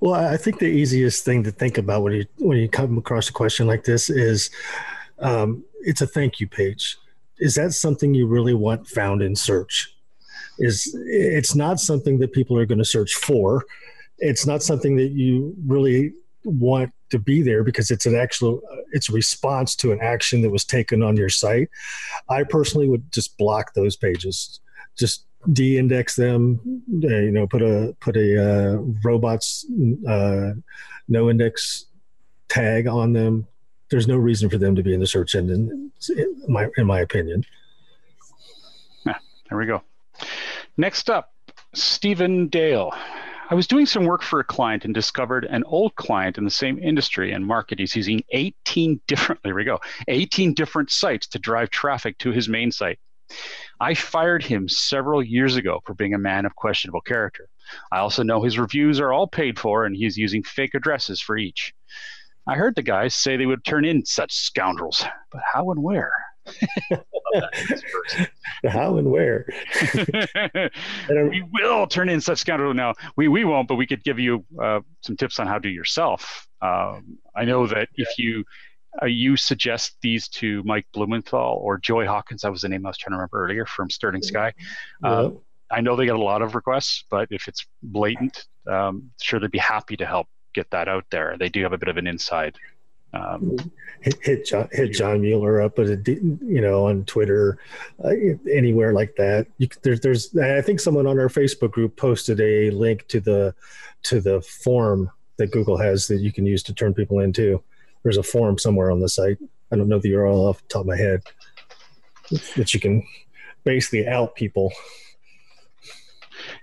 Well, 0.01 0.15
I 0.15 0.37
think 0.37 0.59
the 0.59 0.67
easiest 0.67 1.25
thing 1.25 1.45
to 1.45 1.51
think 1.51 1.79
about 1.79 2.03
when 2.03 2.15
you 2.15 2.27
when 2.39 2.59
you 2.59 2.69
come 2.69 2.99
across 2.99 3.29
a 3.29 3.33
question 3.33 3.67
like 3.67 3.85
this 3.85 4.09
is, 4.11 4.51
um, 5.19 5.65
it's 5.83 6.01
a 6.01 6.07
thank 6.07 6.41
you 6.41 6.49
page. 6.49 6.97
Is 7.39 7.55
that 7.57 7.73
something 7.73 8.15
you 8.15 8.27
really 8.27 8.55
want 8.55 8.87
found 8.89 9.23
in 9.23 9.37
search? 9.37 9.95
Is 10.59 10.97
it's 11.07 11.55
not 11.55 11.79
something 11.79 12.19
that 12.19 12.33
people 12.33 12.59
are 12.59 12.67
going 12.67 12.79
to 12.79 12.85
search 12.85 13.15
for. 13.15 13.65
It's 14.19 14.47
not 14.47 14.63
something 14.63 14.97
that 14.97 15.11
you 15.11 15.55
really 15.67 16.15
want 16.45 16.93
to 17.11 17.19
be 17.19 17.43
there 17.43 17.63
because 17.63 17.91
it's 17.91 18.07
an 18.07 18.15
actual 18.15 18.61
it's 18.93 19.09
a 19.09 19.13
response 19.13 19.75
to 19.77 19.93
an 19.93 20.01
action 20.01 20.43
that 20.43 20.51
was 20.51 20.65
taken 20.65 21.03
on 21.03 21.17
your 21.17 21.29
site. 21.29 21.69
I 22.29 22.45
personally 22.45 22.89
would 22.89 23.11
just 23.13 23.37
block 23.39 23.75
those 23.75 23.97
pages. 23.97 24.61
Just 24.99 25.27
de-index 25.53 26.15
them 26.15 26.61
uh, 27.03 27.09
you 27.09 27.33
know 27.33 27.49
put 27.49 27.63
a 27.63 27.97
put 28.01 28.17
a 28.17 28.41
uh, 28.41 28.77
robots 29.03 29.67
uh, 30.09 30.53
no 31.09 31.31
index 31.31 31.87
tag 32.49 32.87
on 32.87 33.13
them. 33.13 33.47
There's 33.91 34.09
no 34.09 34.17
reason 34.17 34.49
for 34.49 34.59
them 34.59 34.75
to 34.77 34.83
be 34.83 34.95
in 34.95 35.01
the 35.01 35.07
search 35.07 35.35
engine 35.35 35.91
in 36.17 36.43
my 36.49 36.69
in 36.77 36.87
my 36.87 37.01
opinion. 37.01 37.45
Yeah, 39.05 39.19
there 39.49 39.59
we 39.59 39.67
go. 39.67 39.83
Next 40.77 41.11
up 41.11 41.33
stephen 41.75 42.49
dale 42.49 42.93
I 43.53 43.55
was 43.55 43.67
doing 43.67 43.85
some 43.85 44.07
work 44.07 44.23
for 44.23 44.41
a 44.41 44.45
client 44.45 44.87
and 44.87 44.95
discovered 44.95 45.45
an 45.45 45.63
old 45.65 45.95
client 45.95 46.39
in 46.39 46.45
the 46.45 46.51
same 46.51 46.79
industry 46.79 47.33
and 47.33 47.47
market. 47.47 47.79
He's 47.79 47.95
using 47.95 48.25
18 48.31 49.03
different, 49.07 49.43
there 49.45 49.55
we 49.55 49.65
go, 49.65 49.79
18 50.09 50.55
different 50.55 50.91
sites 50.91 51.27
to 51.29 51.39
drive 51.39 51.69
traffic 51.69 52.17
to 52.21 52.33
his 52.33 52.49
main 52.49 52.73
site. 52.73 52.99
I 53.79 53.93
fired 53.93 54.43
him 54.43 54.71
several 54.71 55.23
years 55.23 55.57
ago 55.57 55.81
for 55.85 55.93
being 55.93 56.15
a 56.15 56.19
man 56.19 56.47
of 56.47 56.57
questionable 56.57 57.03
character. 57.03 57.51
I 57.93 57.99
also 57.99 58.23
know 58.23 58.43
his 58.43 58.59
reviews 58.59 58.99
are 59.01 59.13
all 59.13 59.27
paid 59.27 59.59
for 59.59 59.85
and 59.85 59.95
he's 59.95 60.17
using 60.17 60.43
fake 60.43 60.73
addresses 60.73 61.21
for 61.21 61.37
each. 61.37 61.75
I 62.49 62.55
heard 62.55 62.75
the 62.75 62.83
guys 62.83 63.15
say 63.15 63.37
they 63.37 63.45
would 63.45 63.67
turn 63.67 63.85
in 63.85 64.07
such 64.07 64.33
scoundrels, 64.33 65.05
but 65.31 65.43
how 65.53 65.71
and 65.71 65.83
where? 65.83 66.15
How 68.69 68.97
and 68.97 69.11
where? 69.11 69.47
we 71.09 71.45
will 71.53 71.87
turn 71.87 72.09
in 72.09 72.21
such 72.21 72.39
scoundrel. 72.39 72.75
Now 72.75 72.95
we 73.17 73.29
we 73.29 73.45
won't, 73.45 73.69
but 73.69 73.77
we 73.77 73.87
could 73.87 74.05
give 74.05 74.19
you 74.19 74.45
uh, 74.61 74.81
some 75.01 75.17
tips 75.17 75.39
on 75.39 75.47
how 75.47 75.55
to 75.55 75.61
do 75.61 75.69
yourself. 75.69 76.47
Um, 76.61 77.19
I 77.35 77.45
know 77.45 77.67
that 77.67 77.89
yeah. 77.97 78.05
if 78.09 78.19
you 78.19 78.45
uh, 79.03 79.07
you 79.07 79.37
suggest 79.37 79.97
these 80.03 80.29
to 80.29 80.63
Mike 80.65 80.87
Blumenthal 80.93 81.59
or 81.63 81.79
Joy 81.79 82.07
Hawkins, 82.07 82.43
that 82.43 82.53
was 82.53 82.63
the 82.63 82.69
name 82.69 82.85
I 82.87 82.91
was 82.91 82.99
trying 82.99 83.13
to 83.13 83.17
remember 83.17 83.45
earlier 83.45 83.67
from 83.67 83.91
Sterling 83.91 84.23
Sky. 84.23 84.53
Yeah. 85.03 85.11
Um, 85.11 85.41
I 85.71 85.81
know 85.81 85.97
they 85.97 86.05
get 86.05 86.17
a 86.17 86.23
lot 86.23 86.43
of 86.43 86.55
requests, 86.55 87.05
but 87.11 87.29
if 87.31 87.49
it's 87.49 87.67
blatant, 87.83 88.45
um, 88.71 89.11
sure 89.21 89.41
they'd 89.41 89.51
be 89.51 89.59
happy 89.59 89.97
to 89.97 90.05
help 90.05 90.29
get 90.53 90.71
that 90.71 90.87
out 90.87 91.07
there. 91.11 91.37
They 91.39 91.49
do 91.49 91.63
have 91.63 91.73
a 91.73 91.79
bit 91.79 91.89
of 91.89 91.97
an 91.97 92.07
inside 92.07 92.59
um, 93.13 93.57
hit 94.01 94.19
hit 94.23 94.47
John, 94.47 94.69
hit 94.73 94.93
John 94.93 95.21
Mueller 95.21 95.61
up, 95.61 95.77
but 95.77 96.07
you 96.07 96.61
know 96.61 96.87
on 96.87 97.05
Twitter, 97.05 97.59
uh, 98.05 98.11
anywhere 98.51 98.93
like 98.93 99.17
that. 99.17 99.47
You, 99.59 99.69
there's 99.83 100.01
there's 100.01 100.37
I 100.37 100.61
think 100.63 100.81
someone 100.81 101.07
on 101.07 101.19
our 101.19 101.29
Facebook 101.29 101.73
group 101.73 101.97
posted 101.97 102.41
a 102.41 102.71
link 102.71 103.07
to 103.09 103.21
the 103.21 103.55
to 104.05 104.21
the 104.21 104.41
form 104.41 105.11
that 105.37 105.51
Google 105.51 105.77
has 105.77 106.07
that 106.09 106.21
you 106.21 106.33
can 106.33 106.47
use 106.47 106.63
to 106.65 106.75
turn 106.75 106.95
people 106.95 107.21
into. 107.21 107.63
There's 108.03 108.17
a 108.17 108.23
form 108.23 108.59
somewhere 108.59 108.91
on 108.91 109.01
the 109.01 109.09
site. 109.09 109.39
I 109.71 109.77
don't 109.77 109.89
know 109.89 109.99
the 109.99 110.13
URL 110.13 110.49
off 110.49 110.63
the 110.63 110.69
top 110.69 110.81
of 110.83 110.87
my 110.87 110.97
head 110.97 111.23
that 112.57 112.75
you 112.75 112.81
can 112.81 113.07
basically 113.65 114.07
out 114.07 114.35
people. 114.35 114.73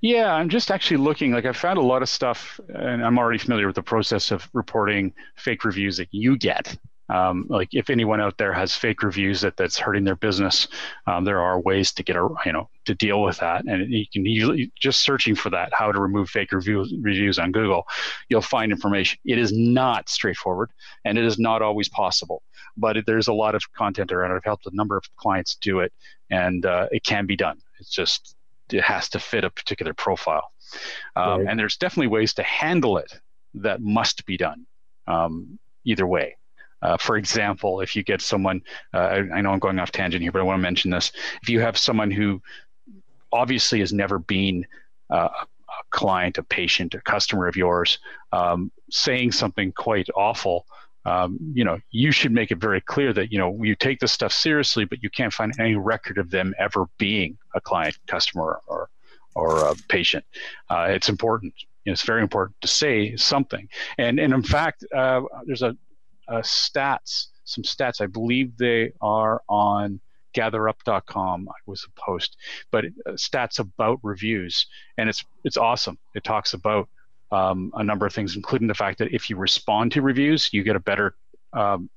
Yeah, 0.01 0.33
I'm 0.33 0.49
just 0.49 0.71
actually 0.71 0.97
looking. 0.97 1.31
Like 1.31 1.45
I 1.45 1.53
found 1.53 1.77
a 1.77 1.83
lot 1.83 2.01
of 2.01 2.09
stuff, 2.09 2.59
and 2.69 3.03
I'm 3.03 3.17
already 3.17 3.39
familiar 3.39 3.67
with 3.67 3.75
the 3.75 3.83
process 3.83 4.31
of 4.31 4.47
reporting 4.53 5.13
fake 5.35 5.63
reviews 5.65 5.97
that 5.97 6.09
you 6.11 6.37
get. 6.37 6.77
Um, 7.09 7.47
like 7.49 7.69
if 7.71 7.89
anyone 7.89 8.21
out 8.21 8.37
there 8.37 8.53
has 8.53 8.75
fake 8.75 9.01
reviews 9.01 9.41
that 9.41 9.57
that's 9.57 9.79
hurting 9.79 10.03
their 10.03 10.15
business, 10.15 10.67
um, 11.07 11.25
there 11.25 11.41
are 11.41 11.59
ways 11.59 11.91
to 11.93 12.03
get 12.03 12.15
a 12.15 12.29
you 12.45 12.53
know 12.53 12.69
to 12.85 12.93
deal 12.93 13.23
with 13.23 13.39
that, 13.39 13.65
and 13.65 13.91
you 13.91 14.05
can 14.13 14.25
usually 14.25 14.71
just 14.79 15.01
searching 15.01 15.35
for 15.35 15.49
that 15.49 15.73
how 15.73 15.91
to 15.91 15.99
remove 15.99 16.29
fake 16.29 16.51
reviews 16.51 16.93
reviews 17.01 17.39
on 17.39 17.51
Google, 17.51 17.85
you'll 18.29 18.41
find 18.41 18.71
information. 18.71 19.17
It 19.25 19.39
is 19.39 19.51
not 19.51 20.07
straightforward, 20.07 20.69
and 21.03 21.17
it 21.17 21.25
is 21.25 21.39
not 21.39 21.63
always 21.63 21.89
possible, 21.89 22.43
but 22.77 22.97
there's 23.07 23.27
a 23.27 23.33
lot 23.33 23.55
of 23.55 23.63
content 23.73 24.11
around. 24.11 24.31
I've 24.31 24.43
helped 24.43 24.67
a 24.67 24.75
number 24.75 24.95
of 24.95 25.03
clients 25.15 25.55
do 25.55 25.79
it, 25.79 25.91
and 26.29 26.63
uh, 26.65 26.89
it 26.91 27.03
can 27.03 27.25
be 27.25 27.35
done. 27.35 27.57
It's 27.79 27.89
just 27.89 28.35
it 28.73 28.83
has 28.83 29.09
to 29.09 29.19
fit 29.19 29.43
a 29.43 29.49
particular 29.49 29.93
profile, 29.93 30.51
um, 31.15 31.41
right. 31.41 31.49
and 31.49 31.59
there's 31.59 31.77
definitely 31.77 32.07
ways 32.07 32.33
to 32.35 32.43
handle 32.43 32.97
it 32.97 33.19
that 33.55 33.81
must 33.81 34.25
be 34.25 34.37
done. 34.37 34.65
Um, 35.07 35.59
either 35.85 36.07
way. 36.07 36.37
Uh, 36.81 36.97
for 36.97 37.17
example, 37.17 37.81
if 37.81 37.95
you 37.95 38.03
get 38.03 38.21
someone, 38.21 38.61
uh, 38.93 38.97
I, 38.97 39.17
I, 39.35 39.41
know 39.41 39.51
I'm 39.51 39.59
going 39.59 39.79
off 39.79 39.91
tangent 39.91 40.21
here, 40.21 40.31
but 40.31 40.39
I 40.39 40.43
want 40.43 40.59
to 40.59 40.61
mention 40.61 40.91
this. 40.91 41.11
If 41.41 41.49
you 41.49 41.59
have 41.59 41.77
someone 41.77 42.09
who 42.09 42.41
obviously 43.33 43.79
has 43.79 43.91
never 43.91 44.17
been 44.17 44.65
uh, 45.09 45.27
a 45.29 45.83
client, 45.89 46.37
a 46.37 46.43
patient, 46.43 46.93
a 46.93 47.01
customer 47.01 47.47
of 47.47 47.57
yours, 47.57 47.99
um, 48.31 48.71
saying 48.89 49.33
something 49.33 49.73
quite 49.73 50.07
awful, 50.15 50.65
um, 51.05 51.37
you 51.53 51.63
know, 51.63 51.79
you 51.91 52.11
should 52.11 52.31
make 52.31 52.51
it 52.51 52.57
very 52.57 52.81
clear 52.81 53.13
that 53.13 53.31
you 53.31 53.39
know 53.39 53.63
you 53.63 53.75
take 53.75 53.99
this 53.99 54.11
stuff 54.11 54.33
seriously, 54.33 54.85
but 54.85 55.01
you 55.01 55.09
can't 55.09 55.33
find 55.33 55.53
any 55.59 55.75
record 55.75 56.17
of 56.17 56.29
them 56.29 56.53
ever 56.59 56.87
being 56.97 57.37
a 57.55 57.61
client, 57.61 57.97
customer, 58.07 58.61
or 58.67 58.89
or 59.35 59.65
a 59.65 59.75
patient. 59.87 60.25
Uh, 60.69 60.87
it's 60.89 61.09
important. 61.09 61.53
You 61.85 61.91
know, 61.91 61.93
it's 61.93 62.03
very 62.03 62.21
important 62.21 62.59
to 62.61 62.67
say 62.67 63.15
something. 63.15 63.67
And 63.97 64.19
and 64.19 64.33
in 64.33 64.43
fact, 64.43 64.83
uh, 64.93 65.21
there's 65.45 65.61
a 65.61 65.75
uh, 66.27 66.41
stats, 66.41 67.27
some 67.45 67.63
stats. 67.63 68.01
I 68.01 68.05
believe 68.05 68.57
they 68.57 68.91
are 69.01 69.41
on 69.47 69.99
gatherup.com. 70.35 71.49
I 71.49 71.53
was 71.65 71.85
a 71.87 71.99
post, 71.99 72.37
but 72.71 72.85
uh, 72.85 73.11
stats 73.11 73.59
about 73.59 73.99
reviews, 74.03 74.67
and 74.97 75.09
it's 75.09 75.23
it's 75.43 75.57
awesome. 75.57 75.97
It 76.13 76.23
talks 76.23 76.53
about 76.53 76.89
um, 77.31 77.71
a 77.75 77.83
number 77.83 78.05
of 78.05 78.13
things, 78.13 78.35
including 78.35 78.67
the 78.67 78.73
fact 78.73 78.99
that 78.99 79.13
if 79.13 79.29
you 79.29 79.37
respond 79.37 79.91
to 79.93 80.01
reviews, 80.01 80.51
you 80.53 80.63
get 80.63 80.75
a 80.75 80.79
better 80.79 81.15
um, 81.53 81.89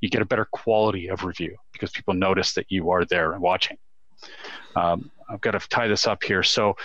you 0.00 0.08
get 0.08 0.22
a 0.22 0.26
better 0.26 0.46
quality 0.52 1.08
of 1.08 1.24
review 1.24 1.56
because 1.72 1.90
people 1.90 2.14
notice 2.14 2.54
that 2.54 2.66
you 2.68 2.90
are 2.90 3.04
there 3.04 3.32
and 3.32 3.42
watching. 3.42 3.78
Um, 4.74 5.10
I've 5.28 5.40
got 5.40 5.52
to 5.52 5.68
tie 5.68 5.88
this 5.88 6.06
up 6.06 6.22
here. 6.22 6.42
So, 6.42 6.76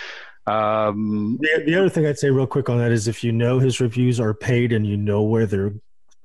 um, 0.46 1.38
the, 1.40 1.62
the 1.66 1.76
other 1.76 1.88
thing 1.88 2.06
I'd 2.06 2.18
say 2.18 2.30
real 2.30 2.46
quick 2.46 2.68
on 2.68 2.78
that 2.78 2.90
is 2.90 3.06
if 3.06 3.22
you 3.22 3.30
know 3.30 3.58
his 3.58 3.80
reviews 3.80 4.18
are 4.18 4.34
paid 4.34 4.72
and 4.72 4.86
you 4.86 4.96
know 4.96 5.22
where 5.22 5.46
they're 5.46 5.74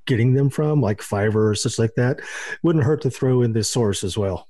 getting 0.07 0.33
them 0.33 0.49
from, 0.49 0.81
like 0.81 0.99
Fiverr 0.99 1.51
or 1.51 1.55
such 1.55 1.77
like 1.77 1.93
that, 1.95 2.21
wouldn't 2.63 2.85
hurt 2.85 3.01
to 3.01 3.11
throw 3.11 3.43
in 3.43 3.53
this 3.53 3.69
source 3.69 4.03
as 4.03 4.17
well. 4.17 4.47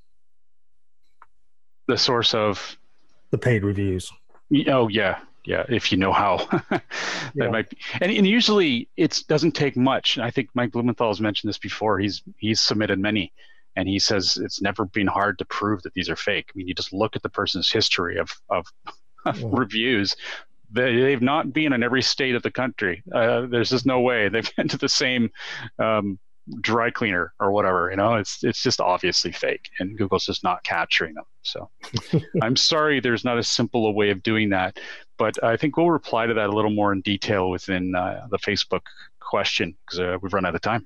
The 1.88 1.97
source 1.97 2.34
of 2.34 2.78
the 3.32 3.38
paid 3.38 3.63
reviews. 3.63 4.09
Oh 4.68 4.88
yeah, 4.88 5.20
yeah. 5.48 5.64
If 5.70 5.93
you 5.93 5.98
know 5.98 6.12
how, 6.12 6.38
that 6.70 6.84
yeah. 7.34 7.50
might 7.50 7.70
be. 7.70 7.78
And, 8.02 8.12
and 8.12 8.28
usually 8.28 8.89
it 8.98 9.24
doesn't 9.30 9.54
take 9.54 9.78
much. 9.78 10.18
I 10.18 10.30
think 10.30 10.50
Mike 10.54 10.74
Blumenthal 10.74 11.08
has 11.08 11.22
mentioned 11.22 11.48
this 11.48 11.58
before. 11.58 12.00
He's 12.00 12.22
he's 12.38 12.60
submitted 12.60 13.00
many, 13.00 13.32
and 13.78 13.88
he 13.88 13.98
says 13.98 14.38
it's 14.43 14.62
never 14.62 14.84
been 14.84 15.08
hard 15.08 15.39
to 15.39 15.45
prove 15.45 15.84
that 15.84 15.93
these 15.93 16.10
are 16.10 16.18
fake. 16.18 16.50
I 16.50 16.58
mean, 16.58 16.68
you 16.68 16.74
just 16.74 16.91
look 16.91 17.16
at 17.16 17.24
the 17.24 17.30
person's 17.30 17.72
history 17.72 18.18
of 18.18 18.30
of 18.50 18.68
reviews 19.43 20.18
they, 20.70 21.12
have 21.12 21.22
not 21.22 21.54
been 21.54 21.72
in 21.72 21.82
every 21.82 22.02
state 22.02 22.36
of 22.36 22.43
the 22.43 22.52
country. 22.52 23.02
Uh, 23.14 23.45
there's 23.45 23.70
just 23.70 23.86
no 23.86 24.02
way 24.02 24.28
they've 24.28 24.54
been 24.58 24.68
to 24.68 24.78
the 24.78 24.89
same 24.89 25.32
um, 25.80 26.20
dry 26.62 26.89
cleaner 26.89 27.34
or 27.39 27.52
whatever. 27.52 27.89
You 27.89 27.98
know, 27.98 28.16
it's 28.16 28.43
it's 28.43 28.62
just 28.62 28.82
obviously 28.82 29.32
fake, 29.32 29.70
and 29.80 29.98
Google's 29.98 30.26
just 30.26 30.43
not 30.43 30.64
capturing 30.64 31.14
them. 31.14 31.26
So 31.41 31.70
I'm 32.41 32.56
sorry, 32.56 33.00
there's 33.00 33.26
not 33.26 33.38
a 33.38 33.43
simple 33.43 33.93
way 33.93 34.10
of 34.10 34.24
doing 34.24 34.50
that, 34.50 34.80
but 35.18 35.41
I 35.43 35.58
think 35.58 35.78
we'll 35.78 35.91
reply 35.91 36.26
to 36.26 36.34
that 36.34 36.50
a 36.50 36.54
little 36.54 36.72
more 36.72 36.93
in 36.93 37.02
detail 37.02 37.50
within 37.50 37.95
uh, 37.95 38.28
the 38.30 38.39
Facebook 38.39 38.82
question 39.20 39.76
because 39.86 40.00
uh, 40.00 40.18
we've 40.22 40.34
run 40.34 40.45
out 40.45 40.56
of 40.56 40.62
time. 40.62 40.86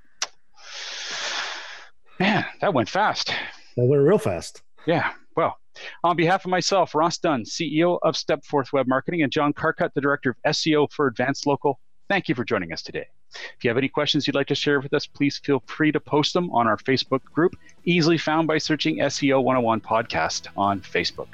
Man, 2.19 2.45
that 2.61 2.73
went 2.73 2.89
fast. 2.89 3.33
That 3.77 3.85
went 3.85 4.03
real 4.03 4.17
fast. 4.17 4.61
Yeah. 4.85 5.11
Well, 5.35 5.57
on 6.03 6.15
behalf 6.15 6.45
of 6.45 6.51
myself, 6.51 6.93
Ross 6.93 7.17
Dunn, 7.17 7.43
CEO 7.43 7.97
of 8.03 8.15
Stepforth 8.15 8.73
Web 8.73 8.87
Marketing, 8.87 9.23
and 9.23 9.31
John 9.31 9.53
Carcutt, 9.53 9.93
the 9.93 10.01
Director 10.01 10.31
of 10.31 10.53
SEO 10.53 10.91
for 10.91 11.07
Advance 11.07 11.45
Local, 11.45 11.79
thank 12.11 12.27
you 12.27 12.35
for 12.35 12.43
joining 12.43 12.73
us 12.73 12.81
today. 12.81 13.07
If 13.33 13.63
you 13.63 13.69
have 13.69 13.77
any 13.77 13.87
questions 13.87 14.27
you'd 14.27 14.35
like 14.35 14.47
to 14.47 14.55
share 14.55 14.81
with 14.81 14.93
us, 14.93 15.07
please 15.07 15.37
feel 15.37 15.63
free 15.65 15.93
to 15.93 15.99
post 16.01 16.33
them 16.33 16.51
on 16.51 16.67
our 16.67 16.75
Facebook 16.75 17.23
group, 17.23 17.55
easily 17.85 18.17
found 18.17 18.49
by 18.49 18.57
searching 18.57 18.97
SEO 18.97 19.41
101 19.41 19.79
Podcast 19.79 20.47
on 20.57 20.81
Facebook. 20.81 21.29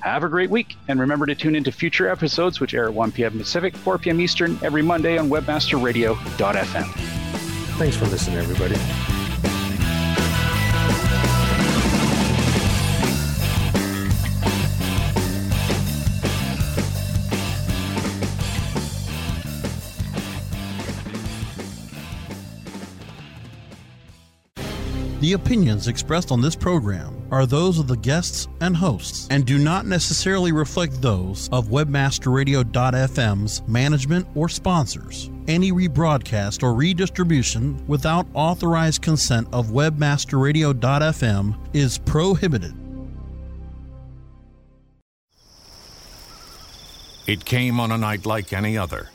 Have 0.00 0.22
a 0.22 0.28
great 0.28 0.48
week, 0.48 0.76
and 0.86 1.00
remember 1.00 1.26
to 1.26 1.34
tune 1.34 1.56
into 1.56 1.72
future 1.72 2.08
episodes, 2.08 2.60
which 2.60 2.72
air 2.72 2.84
at 2.84 2.94
1 2.94 3.10
p.m. 3.10 3.36
Pacific, 3.36 3.76
4 3.76 3.98
p.m. 3.98 4.20
Eastern, 4.20 4.56
every 4.62 4.82
Monday 4.82 5.18
on 5.18 5.28
webmasterradio.fm. 5.28 6.92
Thanks 7.78 7.96
for 7.96 8.06
listening, 8.06 8.38
everybody. 8.38 9.11
The 25.32 25.40
opinions 25.40 25.88
expressed 25.88 26.30
on 26.30 26.42
this 26.42 26.54
program 26.54 27.26
are 27.30 27.46
those 27.46 27.78
of 27.78 27.86
the 27.86 27.96
guests 27.96 28.48
and 28.60 28.76
hosts 28.76 29.28
and 29.30 29.46
do 29.46 29.56
not 29.56 29.86
necessarily 29.86 30.52
reflect 30.52 31.00
those 31.00 31.48
of 31.52 31.68
webmasterradio.fm's 31.68 33.62
management 33.66 34.26
or 34.34 34.50
sponsors. 34.50 35.30
Any 35.48 35.72
rebroadcast 35.72 36.62
or 36.62 36.74
redistribution 36.74 37.82
without 37.86 38.26
authorized 38.34 39.00
consent 39.00 39.48
of 39.54 39.68
webmasterradio.fm 39.68 41.56
is 41.72 41.96
prohibited. 41.96 42.74
It 47.26 47.42
came 47.46 47.80
on 47.80 47.90
a 47.90 47.96
night 47.96 48.26
like 48.26 48.52
any 48.52 48.76
other. 48.76 49.08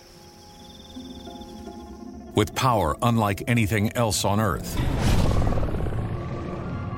With 2.33 2.55
power 2.55 2.97
unlike 3.03 3.43
anything 3.47 3.95
else 3.95 4.25
on 4.25 4.39
Earth 4.39 5.06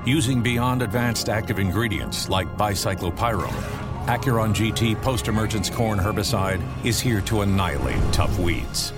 Using 0.06 0.42
beyond 0.42 0.82
advanced 0.82 1.28
active 1.28 1.60
ingredients 1.60 2.30
like 2.30 2.48
bicyclopyrone, 2.58 3.52
Acuron 4.06 4.56
GT 4.56 5.00
post-emergence 5.02 5.70
corn 5.70 6.00
herbicide 6.00 6.64
is 6.86 7.02
here 7.02 7.20
to 7.22 7.42
annihilate 7.42 8.02
tough 8.14 8.40
weeds. 8.40 8.92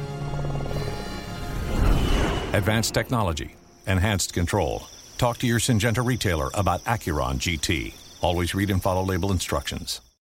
Advanced 2.53 2.93
technology, 2.93 3.55
enhanced 3.87 4.33
control. 4.33 4.83
Talk 5.17 5.39
to 5.39 5.47
your 5.47 5.59
Syngenta 5.59 6.05
retailer 6.05 6.51
about 6.53 6.83
Acuron 6.83 7.37
GT. 7.37 7.95
Always 8.21 8.53
read 8.53 8.69
and 8.69 8.81
follow 8.81 9.03
label 9.03 9.31
instructions. 9.31 10.01